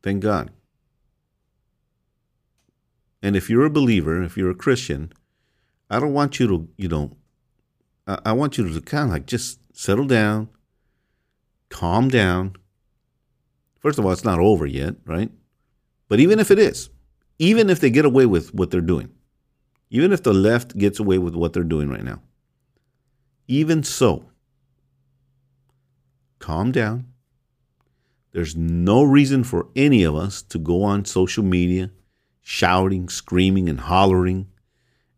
Thank 0.02 0.22
God. 0.22 0.50
And 3.22 3.36
if 3.36 3.50
you're 3.50 3.64
a 3.64 3.70
believer, 3.70 4.22
if 4.22 4.36
you're 4.36 4.50
a 4.50 4.54
Christian, 4.54 5.12
I 5.90 6.00
don't 6.00 6.12
want 6.12 6.40
you 6.40 6.46
to, 6.48 6.68
you 6.76 6.88
know, 6.88 7.16
I 8.06 8.32
want 8.32 8.58
you 8.58 8.68
to 8.68 8.80
kind 8.80 9.04
of 9.04 9.10
like 9.10 9.26
just 9.26 9.60
settle 9.72 10.06
down, 10.06 10.48
calm 11.68 12.08
down. 12.08 12.56
First 13.78 13.98
of 13.98 14.04
all, 14.04 14.12
it's 14.12 14.24
not 14.24 14.38
over 14.38 14.66
yet, 14.66 14.96
right? 15.06 15.30
But 16.08 16.20
even 16.20 16.40
if 16.40 16.50
it 16.50 16.58
is, 16.58 16.90
even 17.38 17.70
if 17.70 17.80
they 17.80 17.90
get 17.90 18.04
away 18.04 18.26
with 18.26 18.52
what 18.52 18.70
they're 18.70 18.80
doing, 18.80 19.10
even 19.90 20.12
if 20.12 20.22
the 20.22 20.32
left 20.32 20.78
gets 20.78 20.98
away 20.98 21.18
with 21.18 21.34
what 21.34 21.52
they're 21.52 21.62
doing 21.64 21.90
right 21.90 22.04
now, 22.04 22.20
even 23.48 23.82
so, 23.82 24.26
calm 26.38 26.72
down. 26.72 27.06
There's 28.32 28.54
no 28.54 29.02
reason 29.02 29.42
for 29.42 29.66
any 29.74 30.04
of 30.04 30.14
us 30.14 30.40
to 30.42 30.58
go 30.58 30.84
on 30.84 31.04
social 31.04 31.42
media 31.42 31.90
shouting, 32.40 33.08
screaming, 33.08 33.68
and 33.68 33.80
hollering 33.80 34.48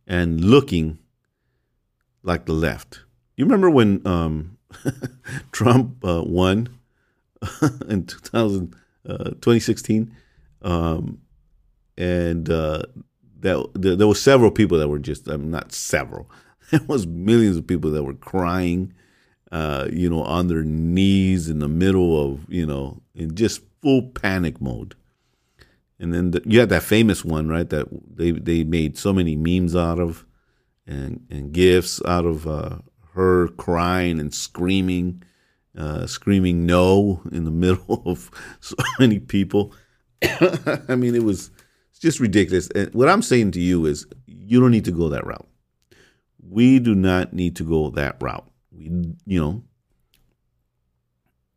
and 0.07 0.43
looking 0.43 0.99
like 2.23 2.47
the 2.47 2.53
left. 2.53 3.01
You 3.37 3.45
remember 3.45 3.71
when 3.71 4.07
um, 4.07 4.59
Trump 5.53 6.05
uh, 6.05 6.23
won 6.25 6.69
in 7.89 8.07
2000, 8.07 8.75
uh, 9.09 9.17
2016? 9.17 10.15
Um, 10.63 11.21
and 11.97 12.49
uh, 12.51 12.83
that 13.43 13.69
there, 13.75 13.95
there 13.97 14.09
were 14.09 14.15
several 14.15 14.51
people 14.51 14.79
that 14.79 14.89
were 14.89 14.99
just 14.99 15.29
um, 15.29 15.51
not 15.51 15.73
several. 15.73 16.31
There 16.71 16.81
was 16.87 17.07
millions 17.07 17.59
of 17.59 17.67
people 17.67 17.91
that 17.91 18.03
were 18.03 18.15
crying, 18.15 18.95
uh, 19.51 19.89
you 19.93 20.09
know, 20.09 20.23
on 20.23 20.47
their 20.47 20.63
knees 20.63 21.51
in 21.51 21.59
the 21.59 21.69
middle 21.69 22.19
of 22.19 22.47
you 22.49 22.65
know 22.65 23.03
in 23.15 23.35
just 23.35 23.61
full 23.83 24.03
panic 24.09 24.59
mode. 24.59 24.95
And 25.99 26.15
then 26.15 26.31
the, 26.31 26.43
you 26.47 26.61
had 26.61 26.71
that 26.71 26.83
famous 26.83 27.27
one, 27.27 27.49
right? 27.49 27.69
That 27.69 27.89
they 28.17 28.31
they 28.31 28.65
made 28.65 28.97
so 28.97 29.13
many 29.13 29.37
memes 29.37 29.77
out 29.77 29.99
of, 29.99 30.25
and 30.87 31.27
and 31.29 31.53
gifs 31.53 32.01
out 32.07 32.25
of 32.25 32.47
uh, 32.47 32.79
her 33.15 33.49
crying 33.49 34.19
and 34.19 34.33
screaming, 34.33 35.23
uh, 35.77 36.07
screaming 36.07 36.65
no 36.65 37.23
in 37.31 37.45
the 37.45 37.51
middle 37.65 38.03
of 38.07 38.31
so 38.61 38.77
many 38.99 39.19
people. 39.19 39.75
I 40.89 40.97
mean, 40.97 41.15
it 41.15 41.25
was 41.25 41.51
just 42.03 42.21
ridiculous. 42.21 42.69
And 42.75 42.93
what 42.93 43.09
I'm 43.09 43.23
saying 43.23 43.53
to 43.53 43.61
you 43.61 43.87
is, 43.87 44.07
you 44.27 44.61
don't 44.61 44.73
need 44.73 44.85
to 44.87 44.93
go 44.93 45.09
that 45.09 45.25
route. 45.25 45.49
We 46.47 46.81
do 46.81 46.95
not 46.95 47.33
need 47.33 47.57
to 47.57 47.65
go 47.65 47.91
that 47.91 48.17
route. 48.21 48.47
We, 48.73 48.85
you 49.25 49.41
know, 49.41 49.63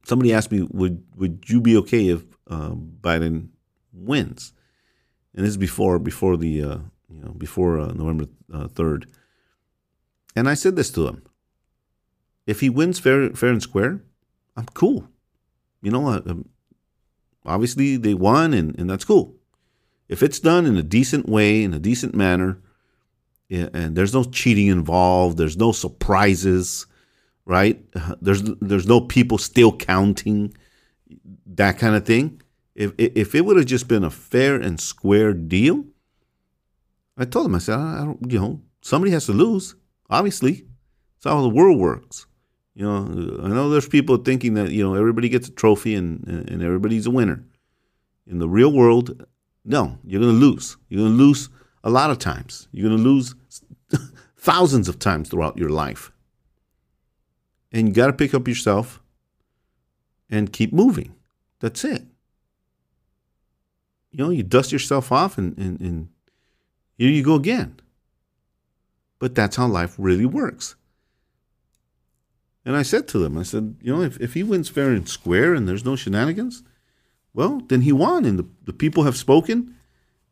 somebody 0.05 0.31
asked 0.34 0.51
me, 0.51 0.67
would 0.71 1.03
would 1.15 1.49
you 1.49 1.60
be 1.60 1.75
okay 1.77 2.10
if 2.10 2.23
uh, 2.47 2.69
Biden 2.69 3.49
wins? 3.91 4.53
And 5.34 5.43
this 5.43 5.49
is 5.49 5.58
before 5.58 5.99
before 5.99 6.38
the 6.38 6.63
uh, 6.63 6.77
you 7.10 7.21
know 7.21 7.31
before 7.31 7.79
uh, 7.79 7.91
November 7.93 8.25
uh, 8.53 8.67
third. 8.67 9.08
and 10.36 10.47
I 10.47 10.53
said 10.53 10.75
this 10.75 10.91
to 10.91 11.08
him: 11.08 11.23
if 12.45 12.60
he 12.62 12.69
wins 12.69 12.99
fair 12.99 13.31
fair 13.31 13.49
and 13.49 13.63
square, 13.63 14.01
I'm 14.55 14.67
cool. 14.73 15.10
You 15.81 15.91
know, 15.91 16.08
um, 16.08 16.49
obviously 17.45 17.97
they 17.97 18.13
won 18.13 18.53
and, 18.53 18.77
and 18.79 18.89
that's 18.89 19.05
cool. 19.05 19.36
If 20.08 20.22
it's 20.22 20.39
done 20.39 20.65
in 20.65 20.78
a 20.78 20.84
decent 20.84 21.28
way, 21.28 21.63
in 21.63 21.74
a 21.74 21.80
decent 21.80 22.15
manner, 22.15 22.60
and 23.50 23.96
there's 23.96 24.13
no 24.13 24.24
cheating 24.24 24.68
involved, 24.68 25.38
there's 25.38 25.58
no 25.58 25.72
surprises, 25.72 26.86
right? 27.46 27.84
There's 28.22 28.41
there's 28.60 28.88
no 28.88 29.02
people 29.02 29.38
still 29.38 29.76
counting, 29.76 30.56
that 31.46 31.78
kind 31.78 31.96
of 31.96 32.06
thing. 32.06 32.41
If 32.74 32.94
if 32.98 33.36
it 33.36 33.46
would 33.46 33.58
have 33.58 33.68
just 33.68 33.88
been 33.88 34.04
a 34.04 34.10
fair 34.10 34.56
and 34.56 34.80
square 34.80 35.34
deal, 35.34 35.86
I 37.18 37.26
told 37.26 37.46
him 37.46 37.56
I 37.56 37.60
said 37.60 37.80
I 37.80 38.04
don't 38.04 38.32
you 38.32 38.39
know 38.39 38.62
somebody 38.82 39.12
has 39.12 39.28
to 39.28 39.34
lose. 39.34 39.76
Obviously, 40.10 40.65
it's 41.15 41.26
how 41.26 41.41
the 41.41 41.50
world 41.50 41.80
works. 41.80 42.26
You 42.74 42.86
know, 42.86 43.41
I 43.44 43.48
know 43.48 43.70
there's 43.70 43.88
people 43.88 44.18
thinking 44.18 44.56
that 44.56 44.72
you 44.72 44.84
know 44.84 44.96
everybody 44.96 45.30
gets 45.30 45.48
a 45.48 45.52
trophy 45.52 45.96
and 45.96 46.28
and 46.28 46.62
everybody's 46.62 47.08
a 47.08 47.12
winner. 47.12 47.46
In 48.28 48.39
the 48.39 48.50
real 48.50 48.74
world, 48.74 49.24
no, 49.65 49.97
you're 50.06 50.21
going 50.21 50.34
to 50.34 50.45
lose. 50.45 50.78
You're 50.89 51.01
going 51.01 51.17
to 51.17 51.23
lose 51.23 51.49
a 51.84 51.89
lot 51.89 52.12
of 52.12 52.19
times. 52.19 52.67
You're 52.71 52.88
going 52.88 53.01
to 53.01 53.10
lose 53.10 53.36
thousands 54.38 54.88
of 54.88 54.99
times 54.99 55.30
throughout 55.30 55.58
your 55.58 55.69
life. 55.69 56.12
And 57.71 57.88
you 57.88 57.93
got 57.93 58.08
to 58.08 58.13
pick 58.13 58.34
up 58.34 58.47
yourself 58.47 59.01
and 60.30 60.54
keep 60.54 60.71
moving. 60.71 61.15
That's 61.60 61.84
it. 61.84 62.04
You 64.12 64.23
know, 64.23 64.30
you 64.30 64.43
dust 64.43 64.71
yourself 64.71 65.12
off 65.12 65.38
and, 65.38 65.58
and, 65.58 65.80
and 65.82 66.10
here 66.97 67.10
you 67.10 67.23
go 67.23 67.36
again. 67.36 67.80
But 69.19 69.36
that's 69.36 69.56
how 69.56 69.67
life 69.67 69.95
really 69.97 70.25
works. 70.25 70.75
And 72.63 72.75
I 72.75 72.84
said 72.84 73.08
to 73.10 73.19
them, 73.19 73.38
I 73.38 73.43
said, 73.43 73.75
you 73.82 73.95
know, 73.95 74.01
if, 74.01 74.19
if 74.19 74.34
he 74.34 74.43
wins 74.43 74.69
fair 74.69 74.91
and 74.91 75.08
square 75.08 75.54
and 75.54 75.67
there's 75.67 75.86
no 75.86 75.95
shenanigans, 75.95 76.63
well, 77.36 77.62
then 77.67 77.82
he 77.82 77.91
won 77.91 78.24
and 78.24 78.39
the, 78.39 78.48
the 78.63 78.74
people 78.74 79.04
have 79.04 79.17
spoken 79.17 79.76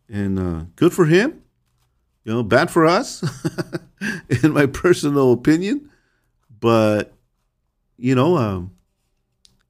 and 0.08 0.40
uh, 0.40 0.66
good 0.78 0.94
for 0.94 1.06
him. 1.06 1.42
You 2.24 2.32
know, 2.34 2.44
bad 2.44 2.72
for 2.72 2.86
us, 2.86 3.22
in 4.44 4.54
my 4.54 4.66
personal 4.66 5.34
opinion. 5.34 5.90
But, 6.62 7.14
you 7.98 8.16
know, 8.16 8.38
um, 8.38 8.72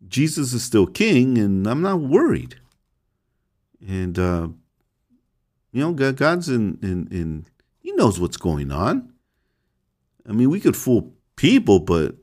Jesus 0.07 0.53
is 0.53 0.63
still 0.63 0.85
king 0.85 1.39
and 1.39 1.65
I'm 1.65 1.81
not 1.81 1.99
worried. 1.99 2.59
And, 3.81 4.19
uh, 4.19 4.49
you 5.71 5.81
know, 5.81 5.93
God's 5.93 6.49
in, 6.49 6.77
in, 6.83 7.07
in, 7.09 7.47
he 7.79 7.91
knows 7.93 8.19
what's 8.19 8.37
going 8.37 8.71
on. 8.71 9.11
I 10.29 10.33
mean, 10.33 10.51
we 10.51 10.59
could 10.59 10.77
fool 10.77 11.11
people, 11.35 11.79
but 11.79 12.15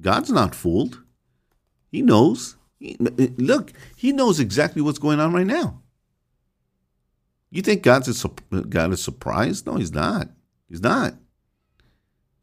God's 0.00 0.30
not 0.30 0.54
fooled. 0.54 1.02
He 1.90 2.00
knows. 2.00 2.56
Look, 2.98 3.72
he 3.96 4.12
knows 4.12 4.40
exactly 4.40 4.82
what's 4.82 4.98
going 4.98 5.20
on 5.20 5.32
right 5.32 5.46
now. 5.46 5.82
You 7.50 7.62
think 7.62 7.82
God's 7.82 8.24
a, 8.24 8.28
God 8.62 8.92
is 8.92 9.02
surprised? 9.02 9.66
No, 9.66 9.76
he's 9.76 9.92
not. 9.92 10.28
He's 10.68 10.80
not. 10.80 11.14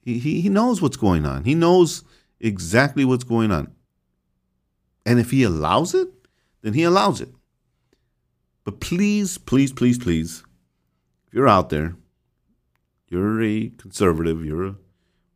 He, 0.02 0.20
he, 0.20 0.42
he 0.42 0.50
knows 0.50 0.82
what's 0.82 0.98
going 0.98 1.26
on. 1.26 1.44
He 1.44 1.56
knows 1.56 2.04
exactly 2.40 3.04
what's 3.04 3.24
going 3.24 3.52
on. 3.52 3.74
And 5.06 5.20
if 5.20 5.32
he 5.32 5.44
allows 5.44 5.94
it, 5.96 6.08
then 6.62 6.74
he 6.74 6.84
allows 6.84 7.22
it. 7.22 7.30
But 8.64 8.80
please, 8.80 9.38
please, 9.38 9.74
please, 9.74 9.98
please, 9.98 10.44
if 11.28 11.34
you're 11.34 11.48
out 11.48 11.70
there, 11.70 11.96
you're 13.08 13.42
a 13.42 13.70
conservative, 13.78 14.46
you're 14.46 14.68
a 14.68 14.76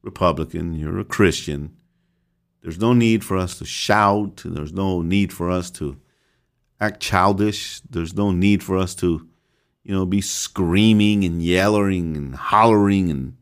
Republican, 0.04 0.76
you're 0.76 1.00
a 1.00 1.06
Christian, 1.06 1.76
there's 2.64 2.80
no 2.80 2.94
need 2.94 3.26
for 3.26 3.38
us 3.38 3.60
to 3.60 3.66
shout. 3.66 4.42
There's 4.46 4.72
no 4.72 5.02
need 5.02 5.34
for 5.34 5.52
us 5.52 5.70
to 5.72 6.00
act 6.80 7.02
childish. 7.02 7.82
There's 7.82 8.16
no 8.16 8.32
need 8.32 8.64
for 8.64 8.78
us 8.78 8.96
to, 8.96 9.28
you 9.84 9.94
know, 9.94 10.06
be 10.06 10.22
screaming 10.22 11.26
and 11.26 11.44
yelling 11.44 12.16
and 12.16 12.34
hollering 12.34 13.12
and 13.12 13.36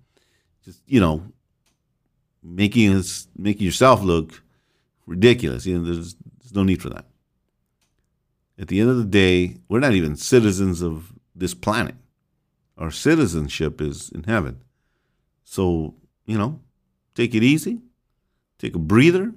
just, 0.65 0.81
you 0.87 0.99
know, 0.99 1.23
making 2.43 2.93
us 2.95 3.27
making 3.37 3.63
yourself 3.63 4.01
look 4.01 4.41
ridiculous. 5.05 5.67
You 5.67 5.77
know, 5.77 5.85
there's, 5.85 6.15
there's 6.39 6.55
no 6.55 6.63
need 6.63 6.81
for 6.81 6.89
that. 6.89 7.05
At 8.57 8.69
the 8.69 8.79
end 8.79 8.89
of 8.89 8.97
the 8.97 9.05
day, 9.05 9.57
we're 9.69 9.79
not 9.79 9.93
even 9.93 10.15
citizens 10.15 10.81
of 10.81 11.13
this 11.35 11.53
planet. 11.53 11.95
Our 12.75 12.89
citizenship 12.89 13.81
is 13.81 14.09
in 14.09 14.23
heaven. 14.23 14.61
So, 15.43 15.93
you 16.25 16.39
know, 16.39 16.59
take 17.13 17.35
it 17.35 17.43
easy, 17.43 17.81
take 18.61 18.75
a 18.75 18.79
breather, 18.79 19.33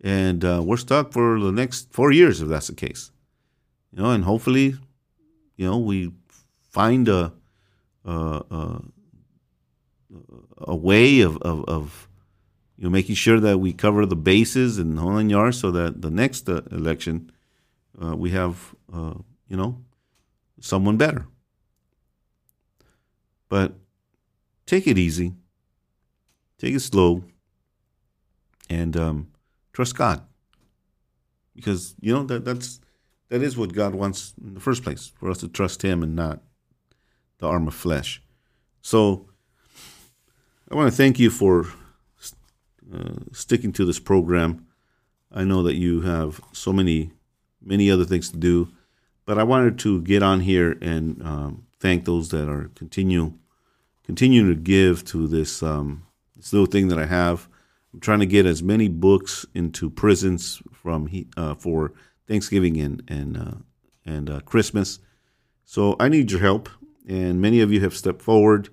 and 0.00 0.44
uh, 0.44 0.62
we're 0.64 0.76
stuck 0.76 1.12
for 1.12 1.40
the 1.40 1.50
next 1.50 1.92
four 1.92 2.12
years 2.12 2.40
if 2.40 2.48
that's 2.48 2.68
the 2.68 2.74
case. 2.74 3.10
You 3.90 4.02
know, 4.02 4.10
and 4.10 4.24
hopefully, 4.24 4.76
you 5.56 5.66
know, 5.66 5.78
we 5.78 6.12
find 6.70 7.08
a 7.08 7.32
a, 8.04 8.42
a, 8.50 8.82
a 10.58 10.76
way 10.76 11.20
of, 11.20 11.38
of, 11.38 11.64
of, 11.64 12.08
you 12.76 12.84
know 12.84 12.90
making 12.90 13.14
sure 13.14 13.40
that 13.40 13.58
we 13.58 13.72
cover 13.72 14.04
the 14.04 14.16
bases 14.16 14.78
and 14.78 14.98
whole 14.98 15.12
nine 15.12 15.30
yards, 15.30 15.58
so 15.58 15.70
that 15.70 16.02
the 16.02 16.10
next 16.10 16.48
uh, 16.48 16.60
election 16.70 17.32
uh, 18.02 18.14
we 18.16 18.30
have 18.30 18.74
uh, 18.92 19.14
you 19.48 19.56
know 19.56 19.78
someone 20.60 20.96
better. 20.96 21.26
But 23.48 23.74
take 24.66 24.86
it 24.86 24.98
easy, 24.98 25.34
take 26.58 26.74
it 26.74 26.80
slow, 26.80 27.24
and 28.74 28.96
um, 28.96 29.28
trust 29.72 29.96
God. 29.96 30.22
Because 31.54 31.94
you 32.00 32.12
know 32.12 32.24
that 32.24 32.44
that's 32.44 32.80
that 33.28 33.42
is 33.42 33.56
what 33.56 33.72
God 33.72 33.94
wants 33.94 34.34
in 34.44 34.54
the 34.54 34.60
first 34.60 34.82
place 34.82 35.12
for 35.18 35.30
us 35.30 35.38
to 35.38 35.48
trust 35.48 35.82
Him 35.82 36.02
and 36.02 36.16
not 36.16 36.40
the 37.38 37.46
arm 37.46 37.68
of 37.68 37.74
flesh. 37.74 38.22
So 38.82 39.28
I 40.70 40.74
want 40.74 40.90
to 40.90 40.96
thank 40.96 41.18
you 41.18 41.30
for 41.30 41.66
uh, 42.92 43.20
sticking 43.32 43.72
to 43.72 43.84
this 43.84 44.00
program. 44.00 44.66
I 45.32 45.44
know 45.44 45.62
that 45.62 45.74
you 45.74 46.02
have 46.02 46.40
so 46.52 46.72
many 46.72 47.12
many 47.62 47.90
other 47.90 48.04
things 48.04 48.30
to 48.30 48.36
do, 48.36 48.68
but 49.24 49.38
I 49.38 49.42
wanted 49.42 49.78
to 49.80 50.02
get 50.02 50.22
on 50.22 50.40
here 50.40 50.76
and 50.82 51.22
um, 51.22 51.66
thank 51.80 52.04
those 52.04 52.28
that 52.30 52.48
are 52.48 52.70
continue 52.74 53.34
continuing 54.04 54.48
to 54.48 54.60
give 54.60 55.04
to 55.06 55.26
this 55.26 55.62
um, 55.62 56.06
this 56.36 56.52
little 56.52 56.66
thing 56.66 56.88
that 56.88 56.98
I 56.98 57.06
have. 57.06 57.48
I'm 57.94 58.00
trying 58.00 58.18
to 58.20 58.26
get 58.26 58.44
as 58.44 58.60
many 58.60 58.88
books 58.88 59.46
into 59.54 59.88
prisons 59.88 60.60
from 60.72 61.08
uh, 61.36 61.54
for 61.54 61.92
Thanksgiving 62.26 62.80
and 62.80 63.04
and 63.06 63.36
uh, 63.36 63.54
and 64.04 64.28
uh, 64.28 64.40
Christmas. 64.40 64.98
So 65.64 65.94
I 66.00 66.08
need 66.08 66.32
your 66.32 66.40
help, 66.40 66.68
and 67.08 67.40
many 67.40 67.60
of 67.60 67.72
you 67.72 67.80
have 67.82 67.96
stepped 67.96 68.20
forward. 68.20 68.68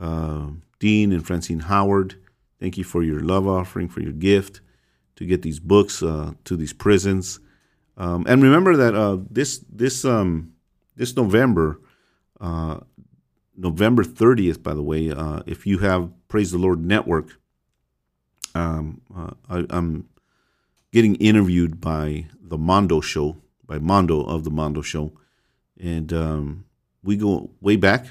Uh, 0.00 0.50
Dean 0.78 1.10
and 1.12 1.26
Francine 1.26 1.58
Howard, 1.58 2.14
thank 2.60 2.78
you 2.78 2.84
for 2.84 3.02
your 3.02 3.20
love 3.20 3.48
offering, 3.48 3.88
for 3.88 4.00
your 4.00 4.12
gift 4.12 4.60
to 5.16 5.26
get 5.26 5.42
these 5.42 5.58
books 5.58 6.00
uh, 6.00 6.34
to 6.44 6.56
these 6.56 6.72
prisons. 6.72 7.40
Um, 7.96 8.24
and 8.28 8.44
remember 8.44 8.76
that 8.76 8.94
uh, 8.94 9.18
this 9.28 9.58
this 9.68 10.04
um, 10.04 10.52
this 10.94 11.16
November, 11.16 11.80
November 13.56 14.04
30th, 14.04 14.62
by 14.62 14.72
the 14.72 14.82
way, 14.84 15.12
if 15.46 15.66
you 15.66 15.78
have 15.78 16.12
Praise 16.28 16.52
the 16.52 16.58
Lord 16.58 16.84
Network 16.84 17.41
um, 18.54 19.00
uh, 19.16 19.30
I, 19.48 19.76
am 19.76 20.08
getting 20.92 21.14
interviewed 21.16 21.80
by 21.80 22.26
the 22.40 22.58
Mondo 22.58 23.00
Show, 23.00 23.36
by 23.66 23.78
Mondo 23.78 24.22
of 24.22 24.44
the 24.44 24.50
Mondo 24.50 24.82
Show, 24.82 25.12
and 25.80 26.12
um, 26.12 26.64
we 27.02 27.16
go 27.16 27.50
way 27.60 27.76
back, 27.76 28.06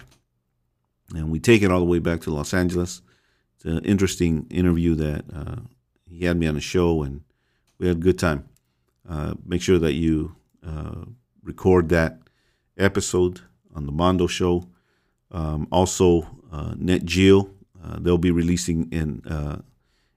and 1.15 1.31
we 1.31 1.39
take 1.39 1.61
it 1.61 1.71
all 1.71 1.79
the 1.79 1.85
way 1.85 1.99
back 1.99 2.21
to 2.21 2.31
Los 2.31 2.53
Angeles. 2.53 3.01
It's 3.55 3.65
an 3.65 3.85
interesting 3.85 4.47
interview 4.49 4.95
that 4.95 5.25
uh, 5.33 5.61
he 6.09 6.25
had 6.25 6.37
me 6.37 6.47
on 6.47 6.55
the 6.55 6.61
show, 6.61 7.03
and 7.03 7.21
we 7.77 7.87
had 7.87 7.97
a 7.97 7.99
good 7.99 8.19
time. 8.19 8.49
Uh, 9.07 9.35
make 9.45 9.61
sure 9.61 9.79
that 9.79 9.93
you 9.93 10.35
uh, 10.65 11.05
record 11.43 11.89
that 11.89 12.19
episode 12.77 13.41
on 13.75 13.85
the 13.85 13.91
Mondo 13.91 14.27
Show. 14.27 14.67
Um, 15.31 15.67
also, 15.71 16.27
uh, 16.51 16.73
Nat 16.77 17.05
Geo, 17.05 17.51
uh, 17.83 17.97
they'll 17.99 18.17
be 18.17 18.31
releasing 18.31 18.91
in 18.91 19.21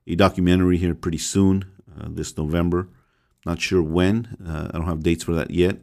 a 0.07 0.15
documentary 0.15 0.77
here 0.77 0.95
pretty 0.95 1.19
soon, 1.19 1.65
uh, 1.99 2.09
this 2.11 2.37
November. 2.37 2.89
Not 3.47 3.61
sure 3.61 3.83
when. 3.83 4.37
Uh, 4.47 4.69
I 4.73 4.79
don't 4.79 4.87
have 4.87 5.03
dates 5.03 5.25
for 5.25 5.35
that 5.35 5.51
yet, 5.51 5.79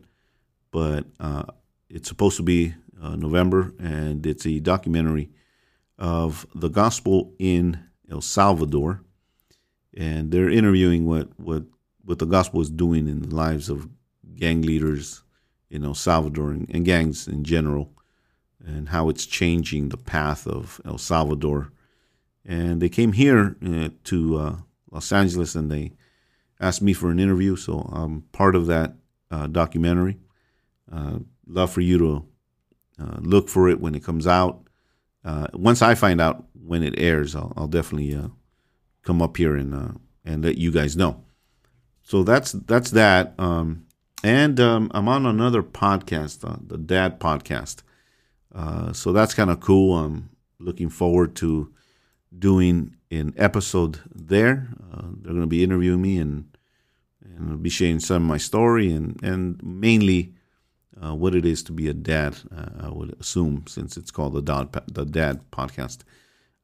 but 0.71 1.05
uh, 1.19 1.43
it's 1.89 2.09
supposed 2.09 2.37
to 2.37 2.43
be 2.43 2.73
uh, 3.01 3.15
November, 3.15 3.73
and 3.79 4.25
it's 4.25 4.45
a 4.45 4.59
documentary 4.59 5.29
of 5.97 6.47
the 6.55 6.69
gospel 6.69 7.33
in 7.37 7.79
El 8.09 8.21
Salvador, 8.21 9.01
and 9.95 10.31
they're 10.31 10.49
interviewing 10.49 11.05
what 11.05 11.29
what 11.39 11.63
what 12.03 12.19
the 12.19 12.25
gospel 12.25 12.61
is 12.61 12.69
doing 12.69 13.07
in 13.07 13.21
the 13.21 13.35
lives 13.35 13.69
of 13.69 13.87
gang 14.35 14.63
leaders 14.63 15.23
in 15.69 15.85
El 15.85 15.93
Salvador 15.93 16.51
and, 16.51 16.67
and 16.73 16.85
gangs 16.85 17.27
in 17.27 17.43
general, 17.43 17.93
and 18.65 18.89
how 18.89 19.09
it's 19.09 19.25
changing 19.25 19.89
the 19.89 19.97
path 19.97 20.47
of 20.47 20.81
El 20.83 20.97
Salvador 20.97 21.71
and 22.45 22.81
they 22.81 22.89
came 22.89 23.13
here 23.13 23.55
uh, 23.65 23.89
to 24.05 24.37
uh, 24.37 24.55
Los 24.91 25.11
Angeles 25.11 25.55
and 25.55 25.71
they 25.71 25.93
asked 26.59 26.81
me 26.81 26.93
for 26.93 27.11
an 27.11 27.19
interview. 27.19 27.55
So 27.55 27.79
I'm 27.91 28.23
part 28.31 28.55
of 28.55 28.67
that 28.67 28.93
uh, 29.29 29.47
documentary. 29.47 30.17
Uh, 30.91 31.19
love 31.47 31.71
for 31.71 31.81
you 31.81 31.97
to 31.97 32.25
uh, 33.01 33.17
look 33.21 33.49
for 33.49 33.69
it 33.69 33.79
when 33.79 33.95
it 33.95 34.03
comes 34.03 34.27
out. 34.27 34.63
Uh, 35.23 35.47
once 35.53 35.81
I 35.81 35.95
find 35.95 36.19
out 36.19 36.45
when 36.53 36.83
it 36.83 36.95
airs, 36.97 37.35
I'll, 37.35 37.53
I'll 37.55 37.67
definitely 37.67 38.19
come 39.03 39.21
up 39.21 39.37
here 39.37 39.55
and 39.55 39.99
and 40.23 40.43
let 40.43 40.57
you 40.57 40.71
guys 40.71 40.95
know. 40.95 41.23
So 42.03 42.23
that's 42.23 42.51
that's 42.51 42.91
that. 42.91 43.35
Um, 43.37 43.85
and 44.23 44.59
um, 44.59 44.91
I'm 44.93 45.07
on 45.07 45.25
another 45.25 45.63
podcast, 45.63 46.41
the 46.67 46.77
Dad 46.77 47.19
Podcast. 47.19 47.81
so 48.93 49.13
that's 49.13 49.33
kind 49.33 49.49
of 49.51 49.59
cool. 49.59 49.97
I'm 49.97 50.29
looking 50.59 50.89
forward 50.89 51.35
to 51.37 51.71
doing 52.37 52.95
an 53.09 53.33
episode 53.37 53.99
there. 54.13 54.69
Uh, 54.91 55.07
they're 55.21 55.33
going 55.33 55.41
to 55.41 55.47
be 55.47 55.63
interviewing 55.63 56.01
me 56.01 56.17
and 56.17 56.45
and 57.23 57.51
I'll 57.51 57.57
be 57.57 57.69
sharing 57.69 57.99
some 57.99 58.23
of 58.23 58.29
my 58.29 58.37
story 58.37 58.91
and 58.91 59.21
and 59.23 59.61
mainly 59.63 60.33
uh, 61.03 61.15
what 61.15 61.35
it 61.35 61.45
is 61.45 61.63
to 61.63 61.71
be 61.71 61.87
a 61.87 61.93
dad. 61.93 62.37
Uh, 62.55 62.87
I 62.87 62.89
would 62.89 63.15
assume 63.19 63.65
since 63.67 63.97
it's 63.97 64.11
called 64.11 64.33
the 64.33 64.41
dad 64.41 64.69
the 64.87 65.05
dad 65.05 65.41
podcast 65.51 65.99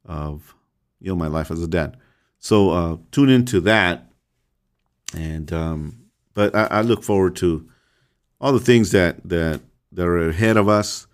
of 0.06 0.56
you 1.00 1.10
know 1.10 1.16
my 1.16 1.28
life 1.28 1.52
as 1.52 1.62
a 1.62 1.68
dad. 1.68 1.98
So 2.40 2.70
uh, 2.70 2.98
tune 3.12 3.30
into 3.30 3.60
that, 3.62 4.12
and 5.16 5.52
um, 5.52 6.06
but 6.34 6.56
I, 6.56 6.66
I 6.66 6.82
look 6.82 7.04
forward 7.04 7.36
to 7.38 7.68
all 8.40 8.54
the 8.54 8.60
things 8.60 8.92
that 8.92 9.28
that 9.28 9.62
that 9.92 10.08
are 10.08 10.30
ahead 10.30 10.58
of 10.58 10.68
us. 10.68 11.08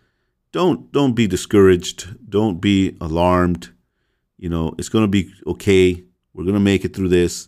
Don't 0.51 0.91
don't 0.91 1.13
be 1.13 1.27
discouraged. 1.27 2.29
Don't 2.29 2.61
be 2.61 2.95
alarmed 3.01 3.72
you 4.43 4.49
know, 4.49 4.75
it's 4.77 4.89
going 4.89 5.05
to 5.05 5.07
be 5.07 5.33
okay. 5.47 6.03
We're 6.33 6.43
going 6.43 6.55
to 6.55 6.59
make 6.59 6.83
it 6.83 6.93
through 6.93 7.07
this. 7.07 7.47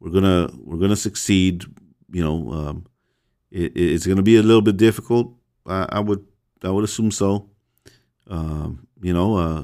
We're 0.00 0.10
gonna 0.10 0.50
we're 0.58 0.78
gonna 0.80 0.96
succeed. 0.96 1.64
You 2.10 2.24
know, 2.24 2.52
um, 2.52 2.86
it, 3.52 3.70
it's 3.76 4.04
going 4.04 4.16
to 4.16 4.22
be 4.24 4.36
a 4.36 4.42
little 4.42 4.60
bit 4.60 4.76
difficult. 4.76 5.32
I, 5.64 5.86
I 5.88 6.00
would 6.00 6.26
I 6.64 6.70
would 6.70 6.82
assume 6.82 7.12
so. 7.12 7.50
Um, 8.26 8.88
you 9.00 9.14
know, 9.14 9.36
uh, 9.36 9.62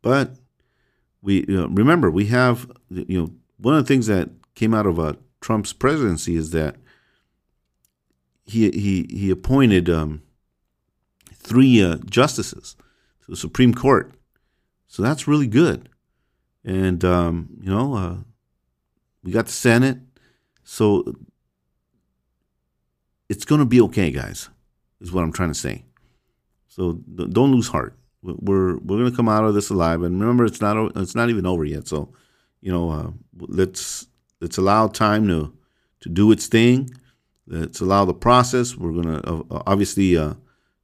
but 0.00 0.36
we 1.20 1.44
you 1.46 1.60
know, 1.60 1.68
remember 1.68 2.10
we 2.10 2.28
have 2.28 2.72
you 2.88 3.20
know 3.20 3.30
one 3.58 3.74
of 3.74 3.84
the 3.84 3.88
things 3.88 4.06
that 4.06 4.30
came 4.54 4.72
out 4.72 4.86
of 4.86 4.98
uh, 4.98 5.12
Trump's 5.42 5.74
presidency 5.74 6.36
is 6.36 6.52
that 6.52 6.76
he 8.46 8.70
he 8.70 9.06
he 9.14 9.30
appointed 9.30 9.90
um, 9.90 10.22
three 11.34 11.82
uh, 11.82 11.98
justices 12.06 12.76
to 13.26 13.32
the 13.32 13.36
Supreme 13.36 13.74
Court 13.74 14.14
so 14.92 15.02
that's 15.02 15.26
really 15.26 15.46
good. 15.46 15.88
And, 16.64 17.02
um, 17.02 17.48
you 17.62 17.70
know, 17.70 17.94
uh, 17.94 18.16
we 19.22 19.32
got 19.32 19.46
the 19.46 19.52
Senate. 19.52 19.96
So 20.64 21.14
it's 23.26 23.46
going 23.46 23.60
to 23.60 23.64
be 23.64 23.80
okay, 23.80 24.10
guys, 24.10 24.50
is 25.00 25.10
what 25.10 25.24
I'm 25.24 25.32
trying 25.32 25.48
to 25.48 25.58
say. 25.58 25.86
So 26.68 26.92
don't 26.92 27.52
lose 27.52 27.68
heart. 27.68 27.96
We're 28.20 28.76
we're 28.76 28.98
going 28.98 29.10
to 29.10 29.16
come 29.16 29.30
out 29.30 29.44
of 29.44 29.54
this 29.54 29.70
alive. 29.70 30.02
And 30.02 30.20
remember, 30.20 30.44
it's 30.44 30.60
not 30.60 30.94
it's 30.94 31.14
not 31.14 31.30
even 31.30 31.46
over 31.46 31.64
yet. 31.64 31.88
So, 31.88 32.12
you 32.60 32.70
know, 32.70 32.90
uh, 32.90 33.10
let's 33.38 34.08
let's 34.42 34.58
allow 34.58 34.88
time 34.88 35.26
to 35.28 35.56
to 36.00 36.08
do 36.10 36.30
its 36.32 36.48
thing. 36.48 36.90
Let's 37.46 37.80
allow 37.80 38.04
the 38.04 38.12
process. 38.12 38.76
We're 38.76 38.92
going 38.92 39.22
to 39.22 39.26
uh, 39.26 39.62
obviously 39.66 40.18
uh, 40.18 40.34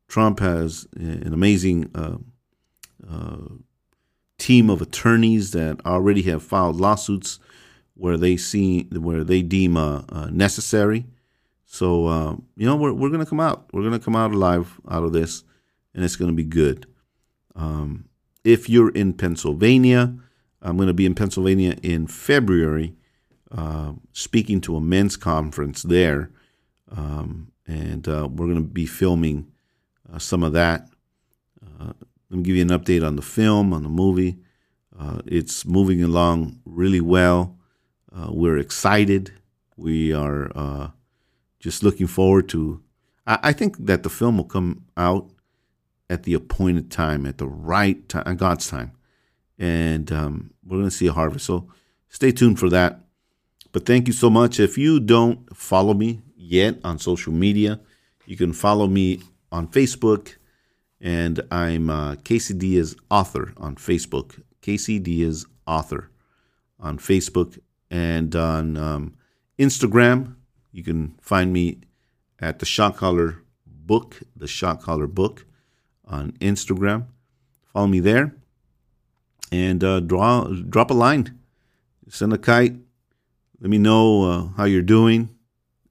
Trump 0.09 0.41
has 0.41 0.89
an 0.97 1.35
amazing 1.35 1.91
uh, 1.95 2.17
uh, 3.07 3.49
team 4.39 4.71
of 4.71 4.83
attorneys 4.83 5.53
that 5.53 5.85
already 5.87 6.23
have 6.23 6.43
filed 6.43 6.77
lawsuits 6.77 7.41
where 7.95 8.17
they 8.17 8.37
see 8.37 8.85
where 8.93 9.25
they 9.25 9.43
deem 9.43 9.77
uh, 9.77 10.03
uh, 10.11 10.29
necessary 10.31 11.07
So 11.67 12.07
uh, 12.07 12.37
you 12.57 12.67
know 12.67 12.77
we're 12.77 12.93
we're 12.95 13.11
gonna 13.11 13.27
come 13.27 13.41
out. 13.41 13.67
We're 13.73 13.85
gonna 13.85 13.99
come 14.01 14.17
out 14.17 14.33
alive 14.33 14.81
out 14.91 15.05
of 15.05 15.13
this, 15.13 15.45
and 15.95 16.05
it's 16.05 16.17
gonna 16.17 16.33
be 16.33 16.45
good. 16.45 16.87
Um, 17.57 18.07
if 18.45 18.69
you're 18.71 18.91
in 18.91 19.15
Pennsylvania, 19.15 20.15
I'm 20.63 20.79
to 20.89 20.95
be 20.95 21.07
in 21.07 21.15
Pennsylvania 21.15 21.77
in 21.83 22.07
February, 22.07 22.95
uh, 23.53 23.95
speaking 24.13 24.61
to 24.63 24.77
a 24.77 24.81
men's 24.81 25.17
conference 25.17 25.83
there, 25.83 26.31
um, 26.91 27.53
and 27.67 28.09
uh, 28.09 28.29
we're 28.31 28.47
to 28.57 28.63
be 28.63 28.87
filming 28.87 29.49
uh, 30.13 30.19
some 30.19 30.43
of 30.43 30.53
that. 30.55 30.89
Uh, 32.31 32.35
let 32.35 32.39
me 32.39 32.43
give 32.45 32.57
you 32.57 32.63
an 32.63 32.69
update 32.69 33.07
on 33.07 33.17
the 33.17 33.23
film, 33.23 33.73
on 33.73 33.83
the 33.83 33.89
movie. 33.89 34.39
Uh, 34.99 35.21
it's 35.27 35.65
moving 35.65 36.03
along 36.03 36.61
really 36.65 37.01
well. 37.01 37.57
Uh, 38.15 38.29
we're 38.31 38.59
excited. 38.59 39.33
We 39.77 40.13
are 40.13 40.93
just 41.61 41.83
looking 41.83 42.07
forward 42.07 42.49
to. 42.51 42.83
I, 43.27 43.39
I 43.43 43.53
think 43.53 43.87
that 43.87 44.03
the 44.03 44.11
film 44.11 44.37
will 44.37 44.45
come 44.45 44.85
out 44.97 45.31
at 46.11 46.23
the 46.23 46.35
appointed 46.35 46.91
time, 46.91 47.27
at 47.27 47.39
the 47.39 47.47
right 47.47 48.09
time, 48.09 48.37
God's 48.37 48.69
time. 48.69 48.93
And 49.59 50.11
um, 50.13 50.51
we're 50.65 50.79
going 50.79 50.89
to 50.89 50.97
see 50.97 51.07
a 51.07 51.13
harvest. 51.13 51.47
So 51.47 51.69
stay 52.09 52.33
tuned 52.33 52.59
for 52.59 52.71
that. 52.71 53.01
But 53.73 53.85
thank 53.85 54.07
you 54.07 54.15
so 54.15 54.31
much. 54.31 54.59
If 54.59 54.79
you 54.79 54.99
don't 55.01 55.55
follow 55.55 55.95
me 55.95 56.23
yet 56.35 56.79
on 56.85 56.99
social 56.99 57.33
media, 57.33 57.81
you 58.25 58.37
can 58.37 58.53
follow 58.53 58.87
me 58.87 59.21
on 59.53 59.69
Facebook. 59.69 60.38
And 61.01 61.41
I'm 61.51 61.91
uh, 61.91 62.17
Casey 62.25 62.55
Diaz 62.55 62.97
Author 63.11 63.53
on 63.57 63.77
Facebook. 63.77 64.43
Casey 64.61 64.99
Diaz 64.99 65.47
Author 65.67 66.11
on 66.81 66.99
Facebook. 66.99 67.59
And 67.91 68.35
on 68.35 68.77
um, 68.77 69.17
Instagram, 69.59 70.35
you 70.73 70.83
can 70.83 71.15
find 71.21 71.53
me 71.53 71.81
at 72.41 72.59
the 72.59 72.67
Shot 72.67 72.97
Caller 72.97 73.43
Book, 73.67 74.21
the 74.37 74.47
Shot 74.47 74.83
Caller 74.83 75.07
Book 75.07 75.47
on 76.05 76.33
Instagram. 76.33 77.07
Follow 77.73 77.87
me 77.87 78.01
there 78.01 78.35
and 79.51 79.83
uh, 79.83 80.01
draw 80.01 80.45
drop 80.45 80.91
a 80.91 80.95
line, 80.95 81.39
send 82.09 82.33
a 82.33 82.39
kite. 82.39 82.75
Let 83.61 83.71
me 83.71 83.79
know 83.79 84.23
uh, 84.23 84.49
how 84.57 84.65
you're 84.65 84.83
doing, 84.83 85.31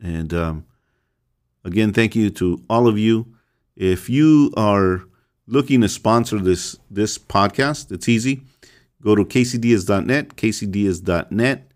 and 0.01 0.33
um, 0.33 0.65
again, 1.63 1.91
thank 1.93 2.15
you 2.15 2.29
to 2.31 2.63
all 2.69 2.87
of 2.87 2.97
you. 2.97 3.33
If 3.77 4.09
you 4.09 4.51
are 4.57 5.03
looking 5.45 5.81
to 5.81 5.89
sponsor 5.89 6.39
this 6.39 6.77
this 6.89 7.19
podcast, 7.19 7.91
it's 7.91 8.09
easy. 8.09 8.41
Go 9.03 9.13
to 9.13 9.23
caseydiaz.net, 9.23 10.35
caseydiaz.net. 10.35 11.71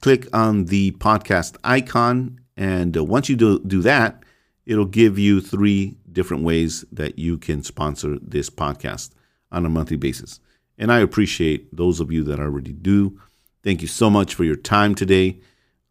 Click 0.00 0.28
on 0.32 0.66
the 0.66 0.92
podcast 0.92 1.56
icon, 1.64 2.40
and 2.56 2.96
uh, 2.96 3.02
once 3.02 3.28
you 3.28 3.34
do, 3.34 3.58
do 3.58 3.82
that, 3.82 4.22
it'll 4.66 4.84
give 4.84 5.18
you 5.18 5.40
three 5.40 5.96
different 6.12 6.44
ways 6.44 6.84
that 6.92 7.18
you 7.18 7.38
can 7.38 7.64
sponsor 7.64 8.18
this 8.22 8.48
podcast 8.48 9.10
on 9.50 9.66
a 9.66 9.68
monthly 9.68 9.96
basis. 9.96 10.38
And 10.78 10.92
I 10.92 11.00
appreciate 11.00 11.74
those 11.76 11.98
of 11.98 12.12
you 12.12 12.22
that 12.24 12.38
already 12.38 12.72
do. 12.72 13.20
Thank 13.64 13.82
you 13.82 13.88
so 13.88 14.08
much 14.08 14.34
for 14.34 14.44
your 14.44 14.56
time 14.56 14.94
today. 14.94 15.38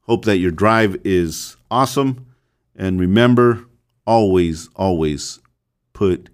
Hope 0.04 0.24
that 0.26 0.38
your 0.38 0.52
drive 0.52 0.98
is 1.04 1.58
awesome. 1.70 2.26
And 2.74 3.00
remember, 3.00 3.66
always, 4.06 4.70
always 4.76 5.41
put 6.02 6.32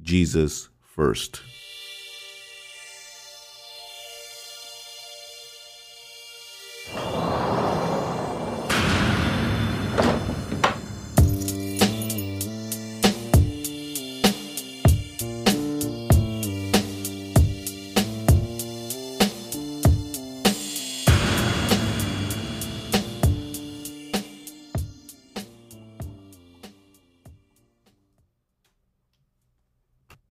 Jesus 0.00 0.68
first. 0.94 1.42